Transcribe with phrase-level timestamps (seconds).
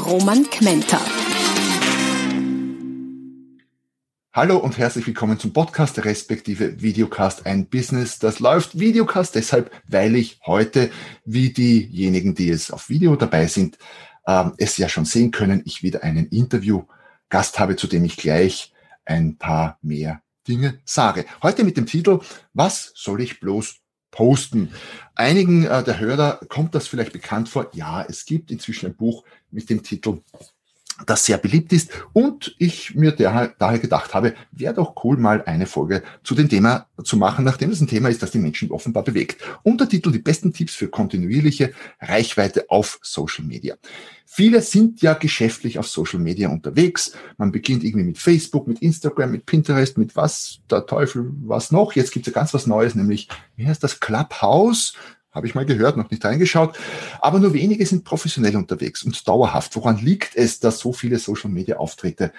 [0.00, 1.00] Roman Kmenter.
[4.32, 8.78] Hallo und herzlich willkommen zum Podcast respektive Videocast ein Business, das läuft.
[8.78, 10.90] Videocast deshalb, weil ich heute,
[11.24, 13.76] wie diejenigen, die es auf Video dabei sind,
[14.26, 18.72] ähm, es ja schon sehen können, ich wieder einen Interviewgast habe, zu dem ich gleich
[19.04, 21.24] ein paar mehr Dinge sage.
[21.42, 22.20] Heute mit dem Titel,
[22.54, 23.80] was soll ich bloß
[24.18, 24.72] posten?
[25.14, 27.70] Einigen äh, der Hörer kommt das vielleicht bekannt vor.
[27.72, 29.22] Ja, es gibt inzwischen ein Buch
[29.52, 30.22] mit dem Titel
[31.06, 35.66] das sehr beliebt ist und ich mir daher, gedacht habe, wäre doch cool, mal eine
[35.66, 39.04] Folge zu dem Thema zu machen, nachdem es ein Thema ist, das die Menschen offenbar
[39.04, 39.42] bewegt.
[39.62, 43.76] Untertitel Die besten Tipps für kontinuierliche Reichweite auf Social Media.
[44.30, 47.12] Viele sind ja geschäftlich auf Social Media unterwegs.
[47.38, 51.94] Man beginnt irgendwie mit Facebook, mit Instagram, mit Pinterest, mit was, der Teufel, was noch.
[51.94, 54.94] Jetzt gibt es ja ganz was Neues, nämlich, wie heißt das, Clubhouse?
[55.30, 56.78] Habe ich mal gehört, noch nicht reingeschaut.
[57.20, 59.76] Aber nur wenige sind professionell unterwegs und dauerhaft.
[59.76, 62.32] Woran liegt es, dass so viele Social-Media-Auftritte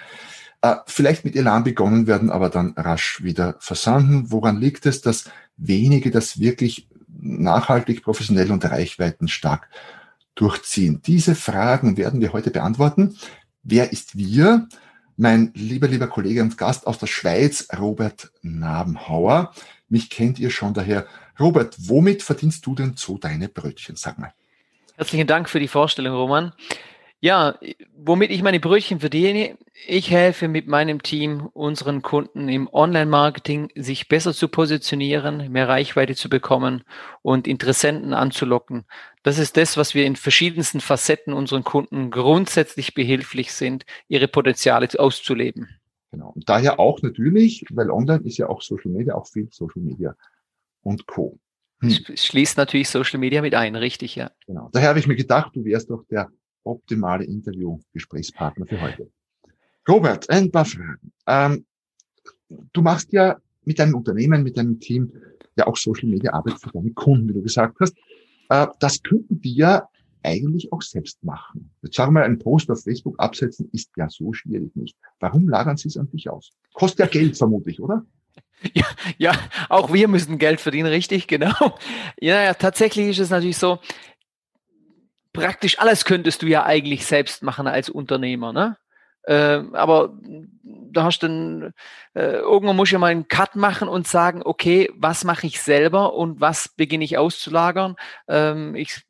[0.62, 4.32] äh, vielleicht mit Elan begonnen werden, aber dann rasch wieder versanden?
[4.32, 9.68] Woran liegt es, dass wenige das wirklich nachhaltig, professionell und reichweitenstark
[10.34, 11.00] durchziehen?
[11.06, 13.16] Diese Fragen werden wir heute beantworten.
[13.62, 14.68] Wer ist wir?
[15.16, 19.52] Mein lieber, lieber Kollege und Gast aus der Schweiz, Robert Nabenhauer.
[19.88, 21.06] Mich kennt ihr schon daher
[21.40, 23.96] Robert, womit verdienst du denn so deine Brötchen?
[23.96, 24.32] Sag mal.
[24.96, 26.52] Herzlichen Dank für die Vorstellung, Roman.
[27.22, 27.58] Ja,
[27.94, 34.08] womit ich meine Brötchen verdiene, ich helfe mit meinem Team unseren Kunden im Online-Marketing, sich
[34.08, 36.82] besser zu positionieren, mehr Reichweite zu bekommen
[37.20, 38.84] und Interessenten anzulocken.
[39.22, 44.88] Das ist das, was wir in verschiedensten Facetten unseren Kunden grundsätzlich behilflich sind, ihre Potenziale
[44.98, 45.68] auszuleben.
[46.10, 46.32] Genau.
[46.34, 50.16] Und daher auch natürlich, weil online ist ja auch Social Media, auch viel Social Media
[50.82, 51.38] und Co.
[51.80, 51.90] Hm.
[51.90, 54.30] Schließt natürlich Social Media mit ein, richtig, ja.
[54.46, 54.68] Genau.
[54.72, 56.30] Daher habe ich mir gedacht, du wärst doch der
[56.64, 59.10] optimale Interview-Gesprächspartner für heute.
[59.88, 61.12] Robert, ein paar Fragen.
[61.26, 61.64] Ähm,
[62.48, 65.12] du machst ja mit deinem Unternehmen, mit deinem Team
[65.56, 67.96] ja auch Social Media Arbeit für deine Kunden, wie du gesagt hast.
[68.50, 69.88] Äh, das könnten die ja
[70.22, 71.70] eigentlich auch selbst machen.
[71.82, 74.96] Jetzt sagen wir, ein Post auf Facebook absetzen ist ja so schwierig nicht.
[75.18, 76.52] Warum lagern sie es an dich aus?
[76.74, 78.04] Kostet ja Geld vermutlich, oder?
[78.74, 78.84] Ja,
[79.16, 79.32] ja,
[79.70, 81.78] auch wir müssen Geld verdienen, richtig, genau.
[82.20, 83.78] Ja, ja, tatsächlich ist es natürlich so,
[85.32, 88.76] praktisch alles könntest du ja eigentlich selbst machen als Unternehmer, ne?
[89.24, 90.14] Äh, aber
[90.62, 91.72] da hast du dann,
[92.14, 95.60] äh, irgendwann muss ich ja mal einen Cut machen und sagen, okay, was mache ich
[95.60, 97.96] selber und was beginne ich auszulagern?
[98.28, 99.04] Ähm, ich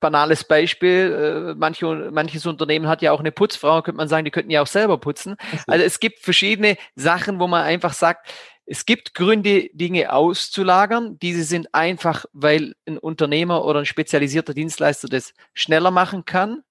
[0.00, 4.30] banales Beispiel, äh, manche, manches Unternehmen hat ja auch eine Putzfrau, könnte man sagen, die
[4.30, 5.36] könnten ja auch selber putzen.
[5.66, 8.32] Also es gibt verschiedene Sachen, wo man einfach sagt,
[8.66, 11.18] es gibt Gründe, Dinge auszulagern.
[11.18, 16.62] Diese sind einfach, weil ein Unternehmer oder ein spezialisierter Dienstleister das schneller machen kann,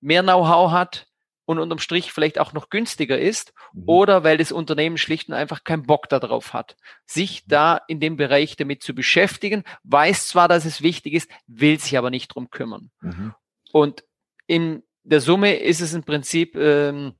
[0.00, 1.06] mehr Know-how hat
[1.46, 3.84] und unterm Strich vielleicht auch noch günstiger ist mhm.
[3.86, 7.48] oder weil das Unternehmen schlicht und einfach keinen Bock darauf hat, sich mhm.
[7.48, 11.98] da in dem Bereich damit zu beschäftigen, weiß zwar, dass es wichtig ist, will sich
[11.98, 12.90] aber nicht drum kümmern.
[13.00, 13.34] Mhm.
[13.72, 14.04] Und
[14.46, 17.14] in der Summe ist es im Prinzip ähm,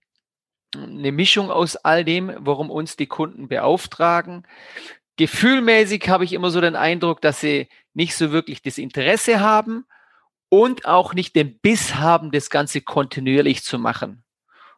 [0.75, 4.47] eine Mischung aus all dem, worum uns die Kunden beauftragen.
[5.17, 9.87] Gefühlmäßig habe ich immer so den Eindruck, dass sie nicht so wirklich das Interesse haben
[10.55, 14.23] und auch nicht den Biss haben, das Ganze kontinuierlich zu machen.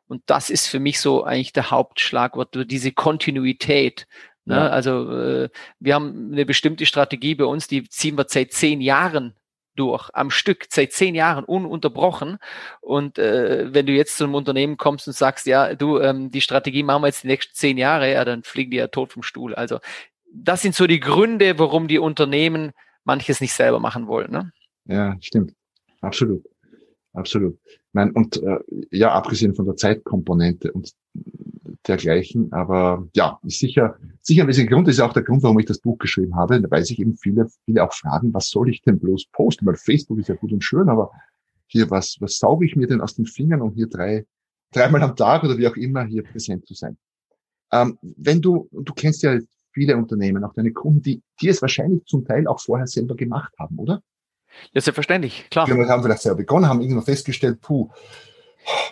[0.09, 4.06] Und das ist für mich so eigentlich der Hauptschlagwort, diese Kontinuität.
[4.47, 4.54] Ne?
[4.54, 4.69] Ja.
[4.69, 9.34] Also äh, wir haben eine bestimmte Strategie bei uns, die ziehen wir seit zehn Jahren
[9.75, 12.38] durch, am Stück, seit zehn Jahren, ununterbrochen.
[12.81, 16.40] Und äh, wenn du jetzt zu einem Unternehmen kommst und sagst, ja, du, ähm, die
[16.40, 19.22] Strategie machen wir jetzt die nächsten zehn Jahre, ja, dann fliegen die ja tot vom
[19.22, 19.55] Stuhl.
[19.55, 19.81] Also
[20.32, 22.72] das sind so die Gründe, warum die Unternehmen
[23.05, 24.31] manches nicht selber machen wollen.
[24.31, 24.52] Ne?
[24.87, 25.52] Ja, stimmt.
[26.06, 26.44] Absolut.
[27.12, 27.58] Absolut.
[27.93, 28.58] Nein, und äh,
[28.91, 30.93] ja, abgesehen von der Zeitkomponente und
[31.88, 32.53] dergleichen.
[32.53, 35.79] Aber ja, ist sicher, sicher ein bisschen Grund, ist auch der Grund, warum ich das
[35.79, 39.26] Buch geschrieben habe, weil sich eben viele, viele auch fragen, was soll ich denn bloß
[39.32, 39.67] posten?
[39.67, 41.11] Weil Facebook ist ja gut und schön, aber
[41.67, 44.26] hier, was, was sauge ich mir denn aus den Fingern, um hier drei,
[44.73, 46.99] dreimal am Tag oder wie auch immer hier präsent zu sein?
[47.73, 49.38] Ähm, wenn du, du kennst ja
[49.73, 53.53] viele Unternehmen, auch deine Kunden, die, die es wahrscheinlich zum Teil auch vorher selber gemacht
[53.58, 54.03] haben, oder?
[54.73, 55.67] Ja, selbstverständlich, klar.
[55.67, 57.91] Wir haben vielleicht selber begonnen, haben irgendwann festgestellt, puh,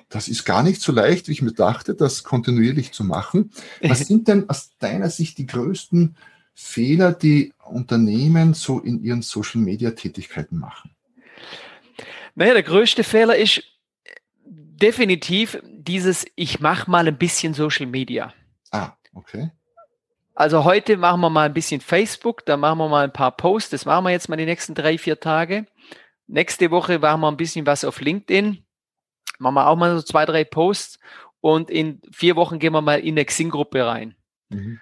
[0.08, 3.50] Das ist gar nicht so leicht, wie ich mir dachte, das kontinuierlich zu machen.
[3.82, 6.16] Was sind denn aus deiner Sicht die größten
[6.54, 10.94] Fehler, die Unternehmen so in ihren Social-Media-Tätigkeiten machen?
[12.36, 13.62] Naja, der größte Fehler ist
[14.44, 18.32] definitiv dieses, ich mache mal ein bisschen Social Media.
[18.70, 19.50] Ah, okay.
[20.34, 23.70] Also heute machen wir mal ein bisschen Facebook, da machen wir mal ein paar Posts,
[23.70, 25.66] das machen wir jetzt mal die nächsten drei, vier Tage.
[26.26, 28.64] Nächste Woche machen wir ein bisschen was auf LinkedIn,
[29.38, 30.98] machen wir auch mal so zwei, drei Posts
[31.40, 34.16] und in vier Wochen gehen wir mal in eine Xing-Gruppe rein.
[34.48, 34.80] Mhm.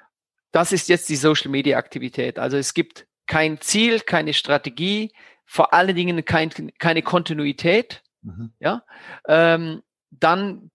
[0.52, 2.38] Das ist jetzt die Social-Media-Aktivität.
[2.38, 5.12] Also es gibt kein Ziel, keine Strategie,
[5.44, 8.02] vor allen Dingen kein, keine Kontinuität.
[8.22, 8.52] Mhm.
[8.58, 8.84] Ja,
[9.26, 10.70] ähm, dann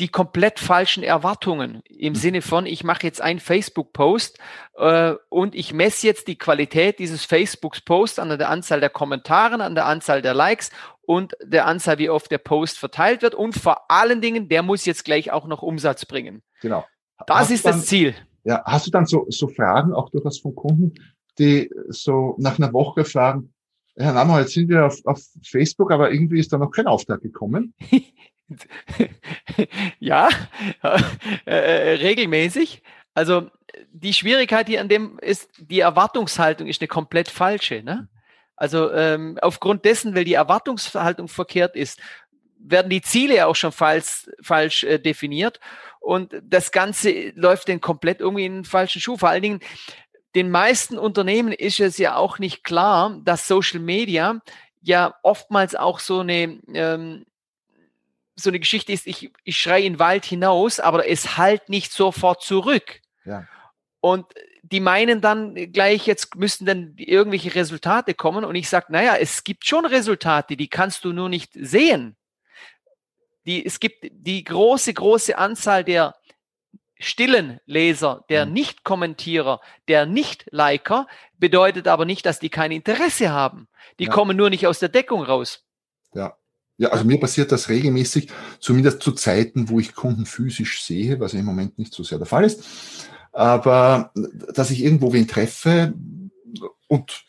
[0.00, 2.16] die komplett falschen Erwartungen im mhm.
[2.16, 4.38] Sinne von, ich mache jetzt einen Facebook-Post
[4.76, 9.74] äh, und ich messe jetzt die Qualität dieses Facebook-Posts an der Anzahl der Kommentare, an
[9.74, 10.70] der Anzahl der Likes
[11.02, 13.34] und der Anzahl, wie oft der Post verteilt wird.
[13.34, 16.42] Und vor allen Dingen, der muss jetzt gleich auch noch Umsatz bringen.
[16.62, 16.84] Genau.
[17.26, 18.14] Das hast ist dann, das Ziel.
[18.44, 20.94] Ja, hast du dann so, so Fragen auch durchaus von Kunden,
[21.38, 23.52] die so nach einer Woche fragen,
[23.96, 27.20] Herr Namo, jetzt sind wir auf, auf Facebook, aber irgendwie ist da noch kein Auftrag
[27.20, 27.74] gekommen.
[30.00, 30.28] ja,
[31.46, 32.82] äh, äh, regelmäßig.
[33.14, 33.50] Also
[33.92, 37.82] die Schwierigkeit hier an dem ist, die Erwartungshaltung ist eine komplett falsche.
[37.82, 38.08] Ne?
[38.56, 42.00] Also ähm, aufgrund dessen, weil die Erwartungshaltung verkehrt ist,
[42.58, 45.60] werden die Ziele auch schon falsch, falsch äh, definiert
[46.00, 49.16] und das Ganze läuft dann komplett irgendwie in den falschen Schuh.
[49.16, 49.60] Vor allen Dingen,
[50.34, 54.40] den meisten Unternehmen ist es ja auch nicht klar, dass Social Media
[54.80, 57.26] ja oftmals auch so eine ähm,
[58.40, 61.92] so eine Geschichte ist, ich, ich schreie in den Wald hinaus, aber es halt nicht
[61.92, 63.00] sofort zurück.
[63.24, 63.46] Ja.
[64.00, 64.26] Und
[64.62, 68.44] die meinen dann gleich, jetzt müssten dann irgendwelche Resultate kommen.
[68.44, 72.16] Und ich sage, naja, es gibt schon Resultate, die kannst du nur nicht sehen.
[73.46, 76.14] Die, es gibt die große, große Anzahl der
[76.98, 78.52] stillen Leser, der mhm.
[78.52, 81.06] Nicht-Kommentierer, der Nicht-Liker,
[81.38, 83.68] bedeutet aber nicht, dass die kein Interesse haben.
[83.98, 84.10] Die ja.
[84.10, 85.64] kommen nur nicht aus der Deckung raus.
[86.12, 86.36] Ja.
[86.80, 91.34] Ja, also mir passiert das regelmäßig, zumindest zu Zeiten, wo ich Kunden physisch sehe, was
[91.34, 92.64] im Moment nicht so sehr der Fall ist.
[93.32, 94.12] Aber
[94.54, 95.92] dass ich irgendwo wen treffe
[96.88, 97.26] und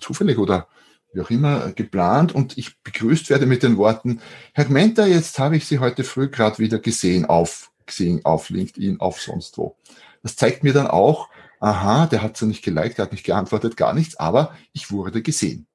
[0.00, 0.66] zufällig oder
[1.12, 4.20] wie auch immer geplant und ich begrüßt werde mit den Worten,
[4.52, 8.98] Herr Gmenter, jetzt habe ich Sie heute früh gerade wieder gesehen auf, gesehen auf LinkedIn,
[8.98, 9.76] auf sonst wo.
[10.24, 11.28] Das zeigt mir dann auch,
[11.60, 15.22] aha, der hat so nicht geliked, der hat nicht geantwortet, gar nichts, aber ich wurde
[15.22, 15.67] gesehen.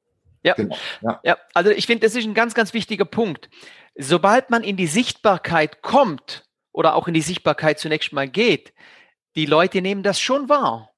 [0.43, 0.53] Ja.
[0.55, 0.77] Genau.
[1.01, 1.19] ja.
[1.23, 3.49] ja, also ich finde, das ist ein ganz, ganz wichtiger Punkt.
[3.95, 8.73] Sobald man in die Sichtbarkeit kommt oder auch in die Sichtbarkeit zunächst mal geht,
[9.35, 10.91] die Leute nehmen das schon wahr.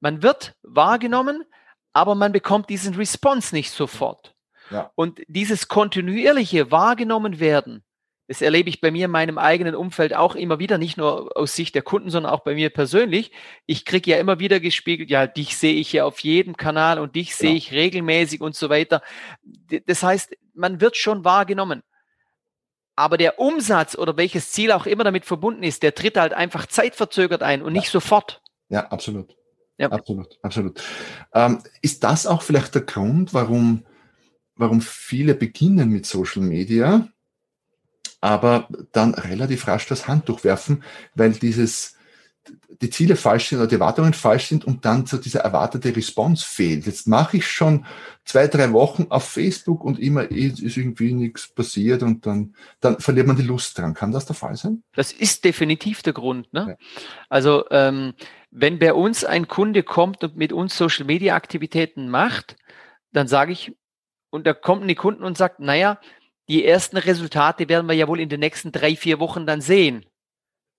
[0.00, 1.44] Man wird wahrgenommen,
[1.92, 4.34] aber man bekommt diesen Response nicht sofort.
[4.70, 4.90] Ja.
[4.94, 7.84] Und dieses kontinuierliche wahrgenommen werden,
[8.28, 11.54] das erlebe ich bei mir in meinem eigenen Umfeld auch immer wieder, nicht nur aus
[11.54, 13.30] Sicht der Kunden, sondern auch bei mir persönlich.
[13.66, 17.14] Ich kriege ja immer wieder gespiegelt, ja, dich sehe ich ja auf jedem Kanal und
[17.14, 17.56] dich sehe ja.
[17.56, 19.02] ich regelmäßig und so weiter.
[19.86, 21.82] Das heißt, man wird schon wahrgenommen.
[22.96, 26.66] Aber der Umsatz oder welches Ziel auch immer damit verbunden ist, der tritt halt einfach
[26.66, 27.80] zeitverzögert ein und ja.
[27.80, 28.40] nicht sofort.
[28.68, 29.36] Ja, absolut.
[29.78, 29.90] Ja.
[29.90, 30.82] Absolut, absolut.
[31.34, 33.84] Ähm, ist das auch vielleicht der Grund, warum,
[34.56, 37.06] warum viele beginnen mit Social Media?
[38.26, 40.82] Aber dann relativ rasch das Handtuch werfen,
[41.14, 41.94] weil dieses
[42.82, 46.44] die Ziele falsch sind oder die Erwartungen falsch sind und dann so dieser erwartete Response
[46.44, 46.86] fehlt.
[46.86, 47.86] Jetzt mache ich schon
[48.24, 53.28] zwei, drei Wochen auf Facebook und immer ist irgendwie nichts passiert und dann, dann verliert
[53.28, 53.94] man die Lust dran.
[53.94, 54.82] Kann das der Fall sein?
[54.94, 56.52] Das ist definitiv der Grund.
[56.52, 56.66] Ne?
[56.70, 56.86] Ja.
[57.28, 58.14] Also ähm,
[58.50, 62.56] wenn bei uns ein Kunde kommt und mit uns Social Media Aktivitäten macht,
[63.12, 63.72] dann sage ich,
[64.30, 65.98] und da kommen die Kunden und sagt, naja,
[66.48, 70.06] die ersten Resultate werden wir ja wohl in den nächsten drei, vier Wochen dann sehen.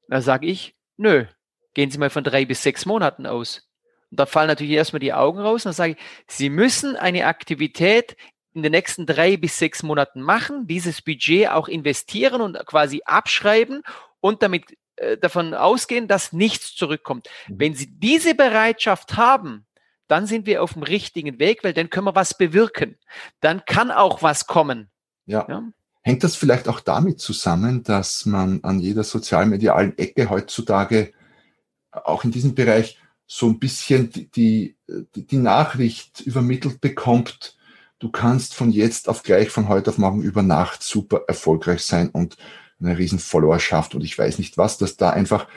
[0.08, 1.26] Da sage ich, nö,
[1.74, 3.68] gehen Sie mal von drei bis sechs Monaten aus.
[4.10, 5.98] Und da fallen natürlich erstmal die Augen raus und dann sage ich,
[6.28, 8.16] Sie müssen eine Aktivität
[8.54, 13.84] in den nächsten drei bis sechs Monaten machen, dieses Budget auch investieren und quasi abschreiben
[14.20, 14.64] und damit
[14.96, 17.28] äh, davon ausgehen, dass nichts zurückkommt.
[17.48, 17.60] Mhm.
[17.60, 19.68] Wenn Sie diese Bereitschaft haben,
[20.08, 22.98] dann sind wir auf dem richtigen Weg, weil dann können wir was bewirken.
[23.42, 24.90] Dann kann auch was kommen.
[25.28, 25.46] Ja.
[25.48, 25.64] ja.
[26.02, 31.12] Hängt das vielleicht auch damit zusammen, dass man an jeder sozialmedialen Ecke heutzutage
[31.92, 34.76] auch in diesem Bereich so ein bisschen die, die,
[35.16, 37.58] die Nachricht übermittelt bekommt,
[38.00, 42.10] du kannst von jetzt auf gleich, von heute auf morgen über Nacht super erfolgreich sein
[42.10, 42.38] und
[42.80, 45.48] eine riesen Followerschaft und ich weiß nicht was, dass da einfach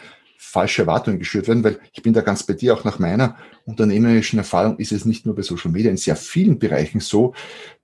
[0.43, 4.39] falsche Erwartungen geschürt werden, weil ich bin da ganz bei dir, auch nach meiner unternehmerischen
[4.39, 7.35] Erfahrung ist es nicht nur bei Social Media, in sehr vielen Bereichen so,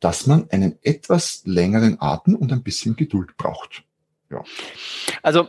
[0.00, 3.84] dass man einen etwas längeren Atem und ein bisschen Geduld braucht.
[4.30, 4.42] Ja.
[5.22, 5.48] Also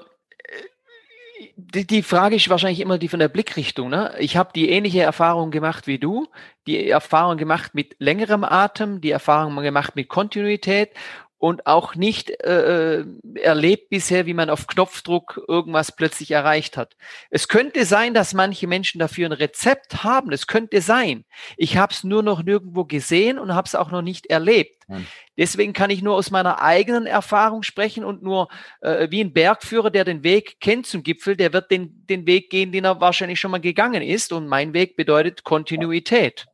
[1.56, 3.90] die, Frage ist wahrscheinlich immer die von der Blickrichtung.
[3.90, 4.14] Ne?
[4.20, 6.28] Ich habe die ähnliche Erfahrung gemacht wie du,
[6.68, 10.92] die Erfahrung gemacht mit längerem Atem, die Erfahrung gemacht mit Kontinuität
[11.40, 16.96] und auch nicht äh, äh, erlebt bisher, wie man auf Knopfdruck irgendwas plötzlich erreicht hat.
[17.30, 20.32] Es könnte sein, dass manche Menschen dafür ein Rezept haben.
[20.32, 21.26] Es könnte sein.
[21.56, 24.84] Ich habe es nur noch nirgendwo gesehen und habe es auch noch nicht erlebt.
[24.88, 25.06] Hm.
[25.38, 28.48] Deswegen kann ich nur aus meiner eigenen Erfahrung sprechen und nur
[28.82, 32.50] äh, wie ein Bergführer, der den Weg kennt zum Gipfel, der wird den, den Weg
[32.50, 34.34] gehen, den er wahrscheinlich schon mal gegangen ist.
[34.34, 36.48] Und mein Weg bedeutet Kontinuität.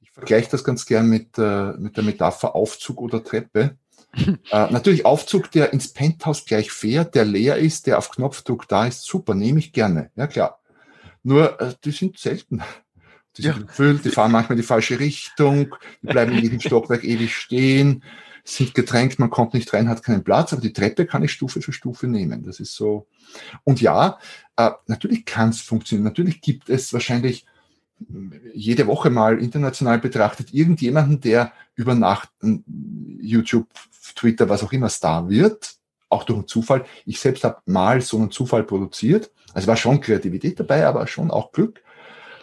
[0.00, 3.76] Ich vergleiche das ganz gern mit, äh, mit der Metapher Aufzug oder Treppe
[4.16, 8.86] äh, natürlich Aufzug, der ins Penthouse gleich fährt, der leer ist, der auf Knopfdruck da
[8.86, 10.10] ist, super, nehme ich gerne.
[10.16, 10.60] Ja klar.
[11.22, 12.62] Nur, äh, die sind selten.
[13.36, 13.62] Die sind ja.
[13.62, 18.02] gefüllt, die fahren manchmal in die falsche Richtung, die bleiben in jedem Stockwerk ewig stehen,
[18.42, 21.62] sind gedrängt, man kommt nicht rein, hat keinen Platz, aber die Treppe kann ich Stufe
[21.62, 22.42] für Stufe nehmen.
[22.42, 23.06] Das ist so.
[23.62, 24.18] Und ja,
[24.56, 26.04] äh, natürlich kann es funktionieren.
[26.04, 27.46] Natürlich gibt es wahrscheinlich
[28.54, 32.30] jede Woche mal international betrachtet irgendjemanden, der über Nacht
[33.20, 33.68] YouTube,
[34.14, 35.74] Twitter, was auch immer Star wird,
[36.08, 36.84] auch durch einen Zufall.
[37.06, 39.30] Ich selbst habe mal so einen Zufall produziert.
[39.54, 41.82] Also war schon Kreativität dabei, aber schon auch Glück.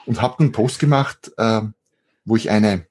[0.06, 1.62] Und habe einen Post gemacht, äh,
[2.24, 2.88] wo ich eine,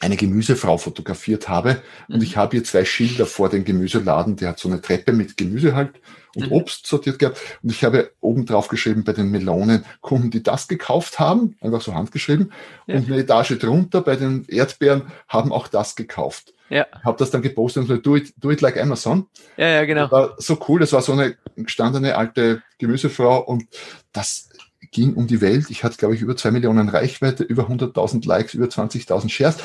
[0.00, 1.82] eine Gemüsefrau fotografiert habe.
[2.08, 2.22] Und mhm.
[2.22, 4.36] ich habe hier zwei Schilder vor dem Gemüseladen.
[4.36, 5.90] Der hat so eine Treppe mit Gemüse halt
[6.34, 6.52] und mhm.
[6.52, 7.40] Obst sortiert gehabt.
[7.62, 11.80] Und ich habe oben drauf geschrieben bei den Melonen Kunden, die das gekauft haben, einfach
[11.80, 12.52] so handgeschrieben.
[12.86, 12.96] Ja.
[12.96, 16.52] Und eine Etage drunter bei den Erdbeeren haben auch das gekauft.
[16.70, 16.86] Ja.
[17.04, 19.26] Habe das dann gepostet und so, do it, do it like Amazon.
[19.56, 20.02] Ja, ja, genau.
[20.02, 20.80] Das war so cool.
[20.80, 23.64] Das war so eine gestandene alte Gemüsefrau und
[24.12, 24.48] das
[24.94, 25.66] ging um die Welt.
[25.68, 29.58] Ich hatte, glaube ich, über zwei Millionen Reichweite, über 100.000 Likes, über 20.000 Shares.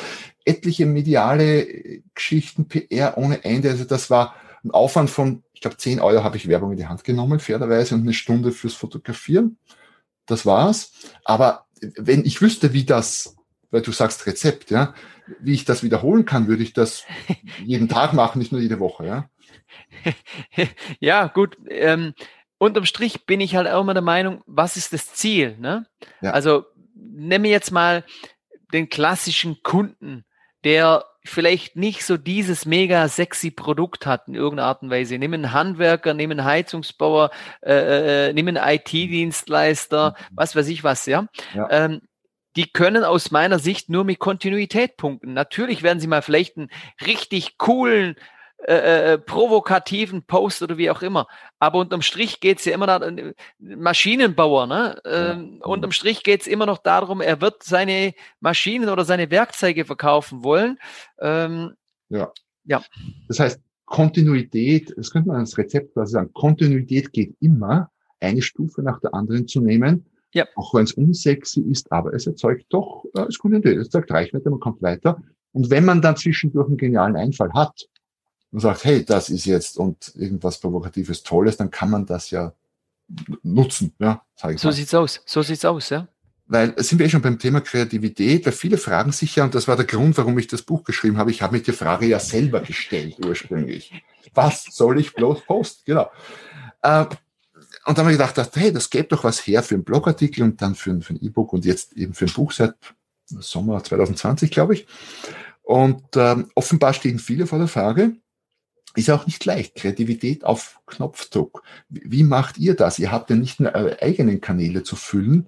[0.44, 3.70] Etliche mediale Geschichten, PR ohne Ende.
[3.70, 6.86] Also das war ein Aufwand von ich glaube, 10 Euro habe ich Werbung in die
[6.86, 9.58] Hand genommen, fairerweise, und eine Stunde fürs Fotografieren.
[10.24, 10.92] Das war's.
[11.22, 11.66] Aber
[11.98, 13.36] wenn ich wüsste, wie das,
[13.70, 14.94] weil du sagst Rezept, ja,
[15.38, 17.04] wie ich das wiederholen kann, würde ich das
[17.62, 19.30] jeden Tag machen, nicht nur jede Woche, ja.
[20.98, 21.58] ja, gut.
[21.68, 22.14] Ähm,
[22.60, 25.56] unterm Strich bin ich halt auch immer der Meinung, was ist das Ziel?
[25.58, 25.86] Ne?
[26.20, 26.32] Ja.
[26.32, 28.04] Also nehme jetzt mal
[28.72, 30.24] den klassischen Kunden,
[30.62, 35.18] der vielleicht nicht so dieses mega sexy Produkt hat in irgendeiner Art und Weise.
[35.18, 37.30] Nimm einen Handwerker, nimm einen Heizungsbauer,
[37.62, 40.36] äh, äh, äh nimm einen IT-Dienstleister, mhm.
[40.36, 41.26] was weiß ich was, ja.
[41.54, 41.66] ja.
[41.70, 42.02] Ähm,
[42.56, 45.32] die können aus meiner Sicht nur mit Kontinuität punkten.
[45.32, 46.70] Natürlich werden sie mal vielleicht einen
[47.06, 48.16] richtig coolen
[48.66, 51.26] äh, äh, provokativen Post oder wie auch immer.
[51.58, 55.00] Aber unterm Strich geht's ja immer noch, äh, Maschinenbauer, ne?
[55.06, 55.66] Ähm, ja.
[55.66, 60.78] Unterm Strich geht's immer noch darum, er wird seine Maschinen oder seine Werkzeuge verkaufen wollen.
[61.20, 61.72] Ähm,
[62.10, 62.30] ja.
[62.64, 62.82] ja.
[63.28, 67.90] Das heißt, Kontinuität, das könnte man als Rezept quasi sagen, Kontinuität geht immer,
[68.20, 70.04] eine Stufe nach der anderen zu nehmen.
[70.34, 70.46] Ja.
[70.54, 74.50] Auch wenn es unsexy ist, aber es erzeugt doch, äh, es Kontinuität, es erzeugt Reichweite,
[74.50, 75.22] man kommt weiter.
[75.52, 77.88] Und wenn man dann zwischendurch einen genialen Einfall hat,
[78.52, 82.52] und sagt, hey, das ist jetzt und irgendwas Provokatives, Tolles, dann kann man das ja
[83.42, 83.94] nutzen.
[83.98, 84.72] Ja, sag ich so mal.
[84.72, 85.20] sieht's aus.
[85.24, 86.08] So sieht's aus, ja.
[86.46, 89.68] Weil sind wir eh schon beim Thema Kreativität, weil viele fragen sich ja, und das
[89.68, 92.18] war der Grund, warum ich das Buch geschrieben habe, ich habe mir die Frage ja
[92.18, 93.92] selber gestellt ursprünglich.
[94.34, 95.82] Was soll ich bloß posten?
[95.86, 96.10] Genau.
[96.82, 97.06] Äh,
[97.86, 100.60] und dann habe ich gedacht, hey, das gäbe doch was her für einen Blogartikel und
[100.60, 102.74] dann für ein, für ein E-Book und jetzt eben für ein Buch seit
[103.26, 104.86] Sommer 2020, glaube ich.
[105.62, 108.16] Und ähm, offenbar stehen viele vor der Frage,
[108.96, 109.76] ist auch nicht leicht.
[109.76, 111.62] Kreativität auf Knopfdruck.
[111.88, 112.98] Wie macht ihr das?
[112.98, 115.46] Ihr habt ja nicht nur eure eigenen Kanäle zu füllen,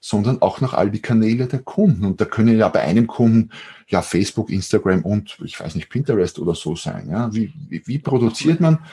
[0.00, 2.04] sondern auch noch all die Kanäle der Kunden.
[2.04, 3.50] Und da können ja bei einem Kunden
[3.88, 7.08] ja Facebook, Instagram und ich weiß nicht, Pinterest oder so sein.
[7.10, 8.84] Ja, wie, wie, wie produziert man,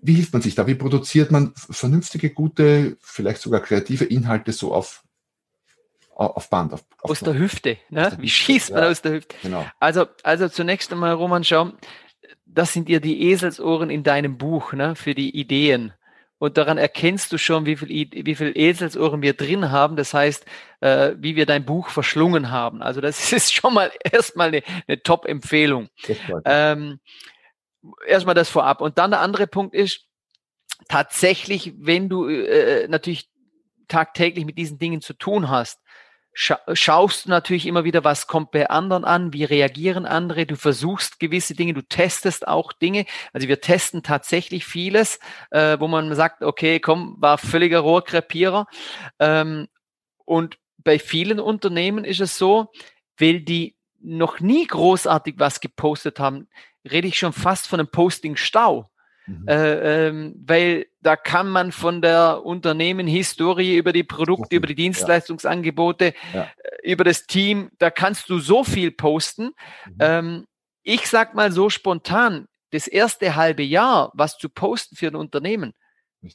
[0.00, 0.66] wie hilft man sich da?
[0.66, 5.02] Wie produziert man vernünftige, gute, vielleicht sogar kreative Inhalte so auf
[6.16, 6.72] auf Band.
[6.72, 8.16] Auf, auf aus der Hüfte, ne?
[8.18, 9.36] Wie schießt man ja, aus der Hüfte?
[9.42, 9.66] Genau.
[9.80, 11.72] Also, also zunächst einmal, Roman, schau,
[12.46, 15.92] das sind dir die Eselsohren in deinem Buch ne, für die Ideen.
[16.38, 19.96] Und daran erkennst du schon, wie viel, wie viel Eselsohren wir drin haben.
[19.96, 20.44] Das heißt,
[20.80, 22.82] äh, wie wir dein Buch verschlungen haben.
[22.82, 25.88] Also das ist schon mal erstmal eine, eine Top-Empfehlung.
[26.44, 27.00] Ähm,
[28.06, 28.80] erstmal das vorab.
[28.80, 30.04] Und dann der andere Punkt ist,
[30.88, 33.28] tatsächlich, wenn du äh, natürlich
[33.88, 35.80] tagtäglich mit diesen Dingen zu tun hast,
[36.38, 40.54] scha schaust du natürlich immer wieder, was kommt bei anderen an, wie reagieren andere, du
[40.54, 43.06] versuchst gewisse Dinge, du testest auch Dinge.
[43.32, 45.18] Also wir testen tatsächlich vieles,
[45.50, 48.66] äh, wo man sagt, okay, komm, war völliger Rohrkrepierer.
[49.18, 49.68] Ähm,
[50.26, 52.70] und bei vielen Unternehmen ist es so,
[53.18, 56.48] weil die noch nie großartig was gepostet haben,
[56.84, 58.90] rede ich schon fast von einem Posting-Stau.
[59.26, 59.48] Mhm.
[59.48, 66.14] Äh, ähm, weil da kann man von der Unternehmenhistorie über die Produkte, über die Dienstleistungsangebote,
[66.34, 66.42] ja.
[66.42, 69.52] Äh, über das Team, da kannst du so viel posten.
[69.86, 69.96] Mhm.
[70.00, 70.46] Ähm,
[70.82, 75.74] ich sag mal so spontan, das erste halbe Jahr, was zu posten für ein Unternehmen,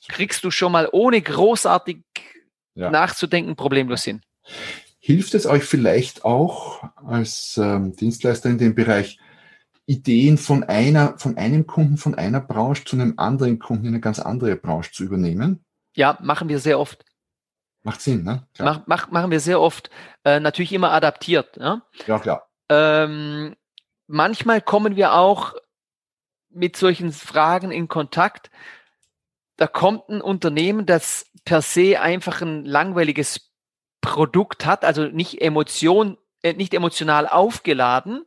[0.07, 2.03] kriegst du schon mal ohne großartig
[2.75, 2.89] ja.
[2.89, 4.21] nachzudenken problemlos hin.
[4.99, 9.19] Hilft es euch vielleicht auch als ähm, Dienstleister in dem Bereich,
[9.91, 13.99] Ideen von einer, von einem Kunden, von einer Branche zu einem anderen Kunden in eine
[13.99, 15.65] ganz andere Branche zu übernehmen?
[15.93, 17.03] Ja, machen wir sehr oft.
[17.83, 18.47] Macht Sinn, ne?
[18.57, 19.89] Mach, mach, machen wir sehr oft.
[20.23, 21.57] Äh, natürlich immer adaptiert.
[21.57, 22.47] Ja, ja klar.
[22.69, 23.57] Ähm,
[24.07, 25.55] manchmal kommen wir auch
[26.49, 28.49] mit solchen Fragen in Kontakt.
[29.57, 33.51] Da kommt ein Unternehmen, das per se einfach ein langweiliges
[33.99, 38.25] Produkt hat, also nicht Emotion, äh, nicht emotional aufgeladen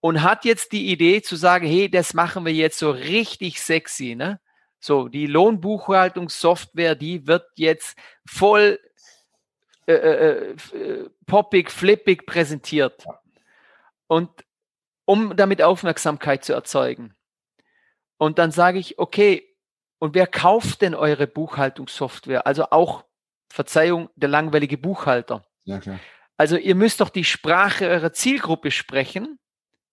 [0.00, 4.14] und hat jetzt die Idee zu sagen, hey, das machen wir jetzt so richtig sexy,
[4.14, 4.40] ne?
[4.78, 8.78] So, die Lohnbuchhaltungssoftware, die wird jetzt voll
[9.86, 13.04] äh, äh, äh, poppig, flippig präsentiert.
[14.08, 14.30] Und
[15.04, 17.14] um damit Aufmerksamkeit zu erzeugen.
[18.18, 19.56] Und dann sage ich, okay,
[19.98, 22.46] und wer kauft denn eure Buchhaltungssoftware?
[22.46, 23.04] Also auch
[23.48, 25.46] Verzeihung, der langweilige Buchhalter.
[25.64, 25.80] Ja.
[26.36, 29.38] Also ihr müsst doch die Sprache eurer Zielgruppe sprechen.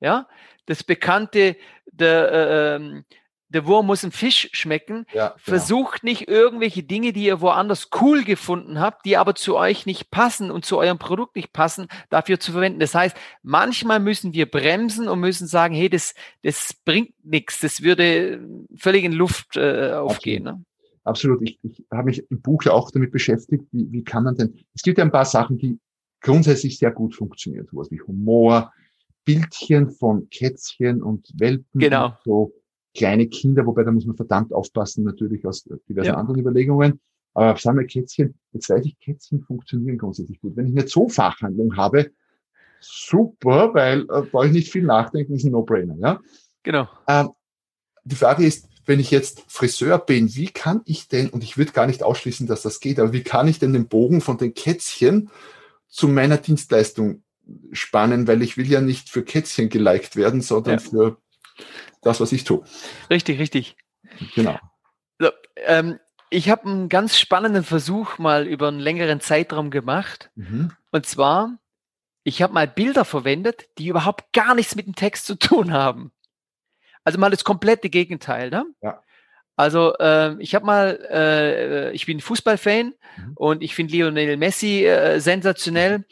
[0.03, 0.27] Ja,
[0.65, 1.55] das bekannte,
[1.89, 3.05] der, äh, ähm,
[3.48, 5.05] der Wurm muss ein Fisch schmecken.
[5.13, 5.39] Ja, genau.
[5.39, 10.12] Versucht nicht irgendwelche Dinge, die ihr woanders cool gefunden habt, die aber zu euch nicht
[10.12, 12.81] passen und zu eurem Produkt nicht passen, dafür zu verwenden.
[12.81, 17.62] Das heißt, manchmal müssen wir bremsen und müssen sagen, hey, das, das bringt nichts.
[17.62, 18.45] Das würde
[18.75, 20.43] völlig in Luft äh, aufgehen.
[20.43, 20.65] Ne?
[21.05, 21.41] Absolut.
[21.43, 24.60] Ich, ich habe mich im Buch ja auch damit beschäftigt, wie, wie kann man denn,
[24.74, 25.79] es gibt ja ein paar Sachen, die
[26.19, 28.74] grundsätzlich sehr gut funktionieren, sowas wie Humor,
[29.25, 32.08] Bildchen von Kätzchen und Welpen, genau.
[32.08, 32.53] und so
[32.94, 36.15] kleine Kinder, wobei da muss man verdammt aufpassen, natürlich aus diversen ja.
[36.15, 37.00] anderen Überlegungen.
[37.34, 40.56] Aber sagen wir Kätzchen, jetzt weiß ich, Kätzchen funktionieren grundsätzlich gut.
[40.56, 42.12] Wenn ich eine Zoofachhandlung habe,
[42.80, 45.95] super, weil äh, brauche ich nicht viel nachdenken, ist ein No-Brainer.
[46.00, 46.19] Ja?
[46.62, 46.88] Genau.
[47.08, 47.30] Ähm,
[48.04, 51.71] die Frage ist, wenn ich jetzt Friseur bin, wie kann ich denn, und ich würde
[51.71, 54.54] gar nicht ausschließen, dass das geht, aber wie kann ich denn den Bogen von den
[54.54, 55.30] Kätzchen
[55.88, 57.22] zu meiner Dienstleistung
[57.71, 60.79] spannen, weil ich will ja nicht für Kätzchen geliked werden, sondern ja.
[60.79, 61.17] für
[62.01, 62.63] das, was ich tue.
[63.10, 63.75] Richtig, richtig.
[64.36, 64.60] Genau.
[65.19, 65.29] So,
[65.65, 70.32] ähm, ich habe einen ganz spannenden Versuch mal über einen längeren Zeitraum gemacht.
[70.36, 70.71] Mhm.
[70.91, 71.58] Und zwar,
[72.23, 76.12] ich habe mal Bilder verwendet, die überhaupt gar nichts mit dem Text zu tun haben.
[77.03, 78.49] Also mal das komplette Gegenteil.
[78.49, 78.65] Ne?
[78.82, 79.03] Ja.
[79.56, 83.32] Also äh, ich habe mal, äh, ich bin Fußballfan mhm.
[83.36, 86.06] und ich finde Lionel Messi äh, sensationell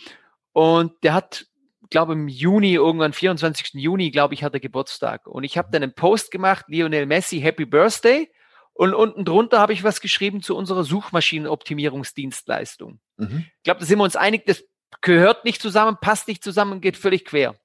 [0.53, 1.45] und der hat,
[1.89, 3.73] glaube im Juni, irgendwann 24.
[3.73, 7.39] Juni, glaube ich, hat er Geburtstag und ich habe dann einen Post gemacht, Lionel Messi,
[7.39, 8.29] Happy Birthday
[8.73, 12.99] und unten drunter habe ich was geschrieben zu unserer Suchmaschinenoptimierungsdienstleistung.
[13.17, 13.45] Mhm.
[13.57, 14.63] Ich glaube, da sind wir uns einig, das
[15.01, 17.55] gehört nicht zusammen, passt nicht zusammen, geht völlig quer.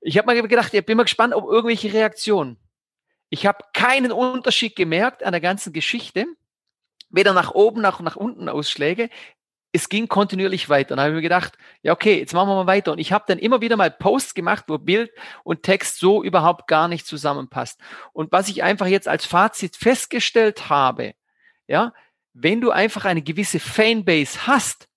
[0.00, 2.56] Ich habe mal gedacht, ich bin mal gespannt, ob irgendwelche Reaktionen.
[3.28, 6.26] Ich habe keinen Unterschied gemerkt an der ganzen Geschichte,
[7.10, 9.10] weder nach oben noch nach unten Ausschläge.
[9.72, 10.96] Es ging kontinuierlich weiter.
[10.96, 12.92] Dann habe ich mir gedacht, ja okay, jetzt machen wir mal weiter.
[12.92, 15.10] Und ich habe dann immer wieder mal Posts gemacht, wo Bild
[15.44, 17.80] und Text so überhaupt gar nicht zusammenpasst.
[18.12, 21.14] Und was ich einfach jetzt als Fazit festgestellt habe,
[21.68, 21.92] ja,
[22.32, 24.88] wenn du einfach eine gewisse Fanbase hast,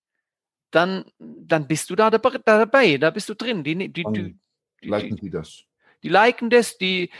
[0.70, 3.62] dann, dann bist du da dabei, da bist du drin.
[3.62, 4.36] Die, die, die,
[4.80, 5.64] liken die das?
[6.02, 7.10] Die liken das, die,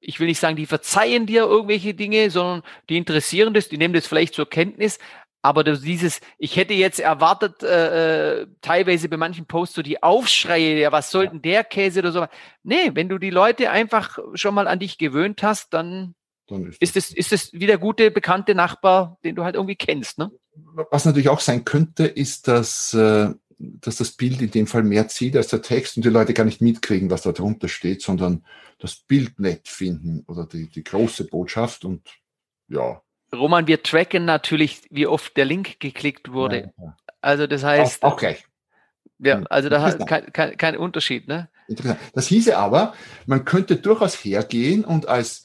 [0.00, 3.94] ich will nicht sagen, die verzeihen dir irgendwelche Dinge, sondern die interessieren das, die nehmen
[3.94, 4.98] das vielleicht zur Kenntnis.
[5.42, 10.78] Aber dieses, ich hätte jetzt erwartet, äh, äh, teilweise bei manchen Posts so die Aufschreie,
[10.78, 12.26] ja, was soll denn der Käse oder so.
[12.62, 16.14] Nee, wenn du die Leute einfach schon mal an dich gewöhnt hast, dann,
[16.46, 20.18] dann ist, es, ist es wie der gute, bekannte Nachbar, den du halt irgendwie kennst.
[20.18, 20.30] Ne?
[20.90, 25.08] Was natürlich auch sein könnte, ist, dass äh, dass das Bild in dem Fall mehr
[25.08, 28.44] zieht als der Text und die Leute gar nicht mitkriegen, was da drunter steht, sondern
[28.78, 32.08] das Bild nett finden oder die, die große Botschaft und
[32.68, 33.02] ja.
[33.34, 36.72] Roman, wir tracken natürlich, wie oft der Link geklickt wurde.
[36.78, 36.96] Ja, ja.
[37.20, 38.02] Also das heißt.
[38.02, 38.44] Auch, auch gleich.
[39.18, 41.50] Ja, also da hat kein, kein, kein Unterschied, ne?
[41.68, 42.00] Interessant.
[42.14, 42.94] Das hieße aber,
[43.26, 45.44] man könnte durchaus hergehen und als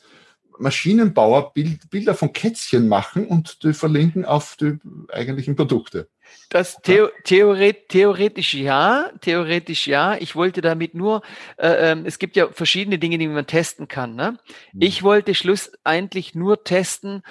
[0.58, 4.78] Maschinenbauer Bild, Bilder von Kätzchen machen und die verlinken auf die
[5.12, 6.10] eigentlichen Produkte.
[6.50, 10.16] Das Theo Theoret theoretisch ja, theoretisch ja.
[10.16, 11.22] Ich wollte damit nur,
[11.58, 14.16] äh, äh, es gibt ja verschiedene Dinge, die man testen kann.
[14.16, 14.38] Ne?
[14.74, 14.82] Mhm.
[14.82, 17.24] Ich wollte schlussendlich nur testen,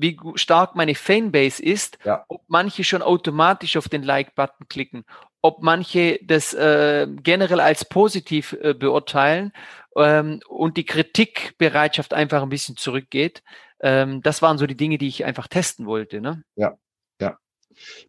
[0.00, 2.24] wie stark meine Fanbase ist, ja.
[2.28, 5.04] ob manche schon automatisch auf den Like-Button klicken,
[5.42, 9.52] ob manche das äh, generell als positiv äh, beurteilen
[9.96, 13.42] ähm, und die Kritikbereitschaft einfach ein bisschen zurückgeht.
[13.80, 16.20] Ähm, das waren so die Dinge, die ich einfach testen wollte.
[16.20, 16.42] Ne?
[16.56, 16.76] Ja,
[17.20, 17.38] ja.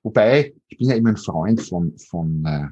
[0.03, 2.67] Wobei, ich bin ja immer ein Freund von, von, äh,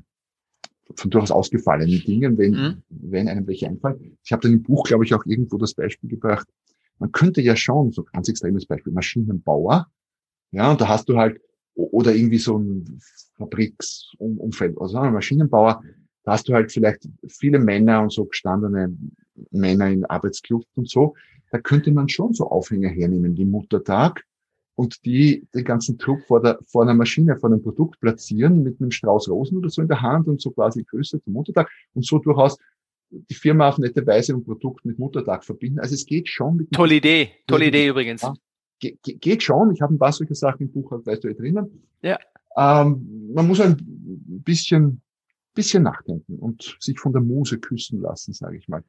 [0.95, 2.83] von durchaus ausgefallenen Dingen, wenn, mhm.
[2.89, 4.17] wenn einem welche einfallen.
[4.23, 6.47] Ich habe dann im Buch, glaube ich, auch irgendwo das Beispiel gebracht.
[6.99, 9.87] Man könnte ja schon, so ganz extremes Beispiel, Maschinenbauer,
[10.51, 11.41] ja, und da hast du halt,
[11.75, 12.99] oder irgendwie so ein
[13.37, 15.81] Fabriksumfeld, also Maschinenbauer,
[16.23, 18.95] da hast du halt vielleicht viele Männer und so gestandene
[19.51, 21.15] Männer in Arbeitskluft und so.
[21.51, 24.25] Da könnte man schon so Aufhänger hernehmen wie Muttertag
[24.75, 28.79] und die den ganzen Druck vor, der, vor einer Maschine, vor einem Produkt platzieren mit
[28.79, 32.05] einem Strauß Rosen oder so in der Hand und so quasi Grüße zum Muttertag und
[32.05, 32.57] so durchaus
[33.11, 35.79] die Firma auf nette Weise ein Produkt mit Muttertag verbinden.
[35.79, 36.57] Also es geht schon.
[36.57, 38.21] Mit tolle Idee, tolle Idee übrigens.
[38.21, 38.33] Ja,
[39.01, 39.73] geht schon.
[39.73, 41.87] Ich habe ein paar solche Sachen im Buch, weißt du, eh drinnen.
[42.01, 42.17] Ja.
[42.55, 43.77] Ähm, man muss ein
[44.43, 45.01] bisschen,
[45.53, 48.83] bisschen nachdenken und sich von der Muse küssen lassen, sage ich mal.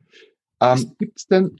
[0.60, 1.58] Ähm, Gibt es denn,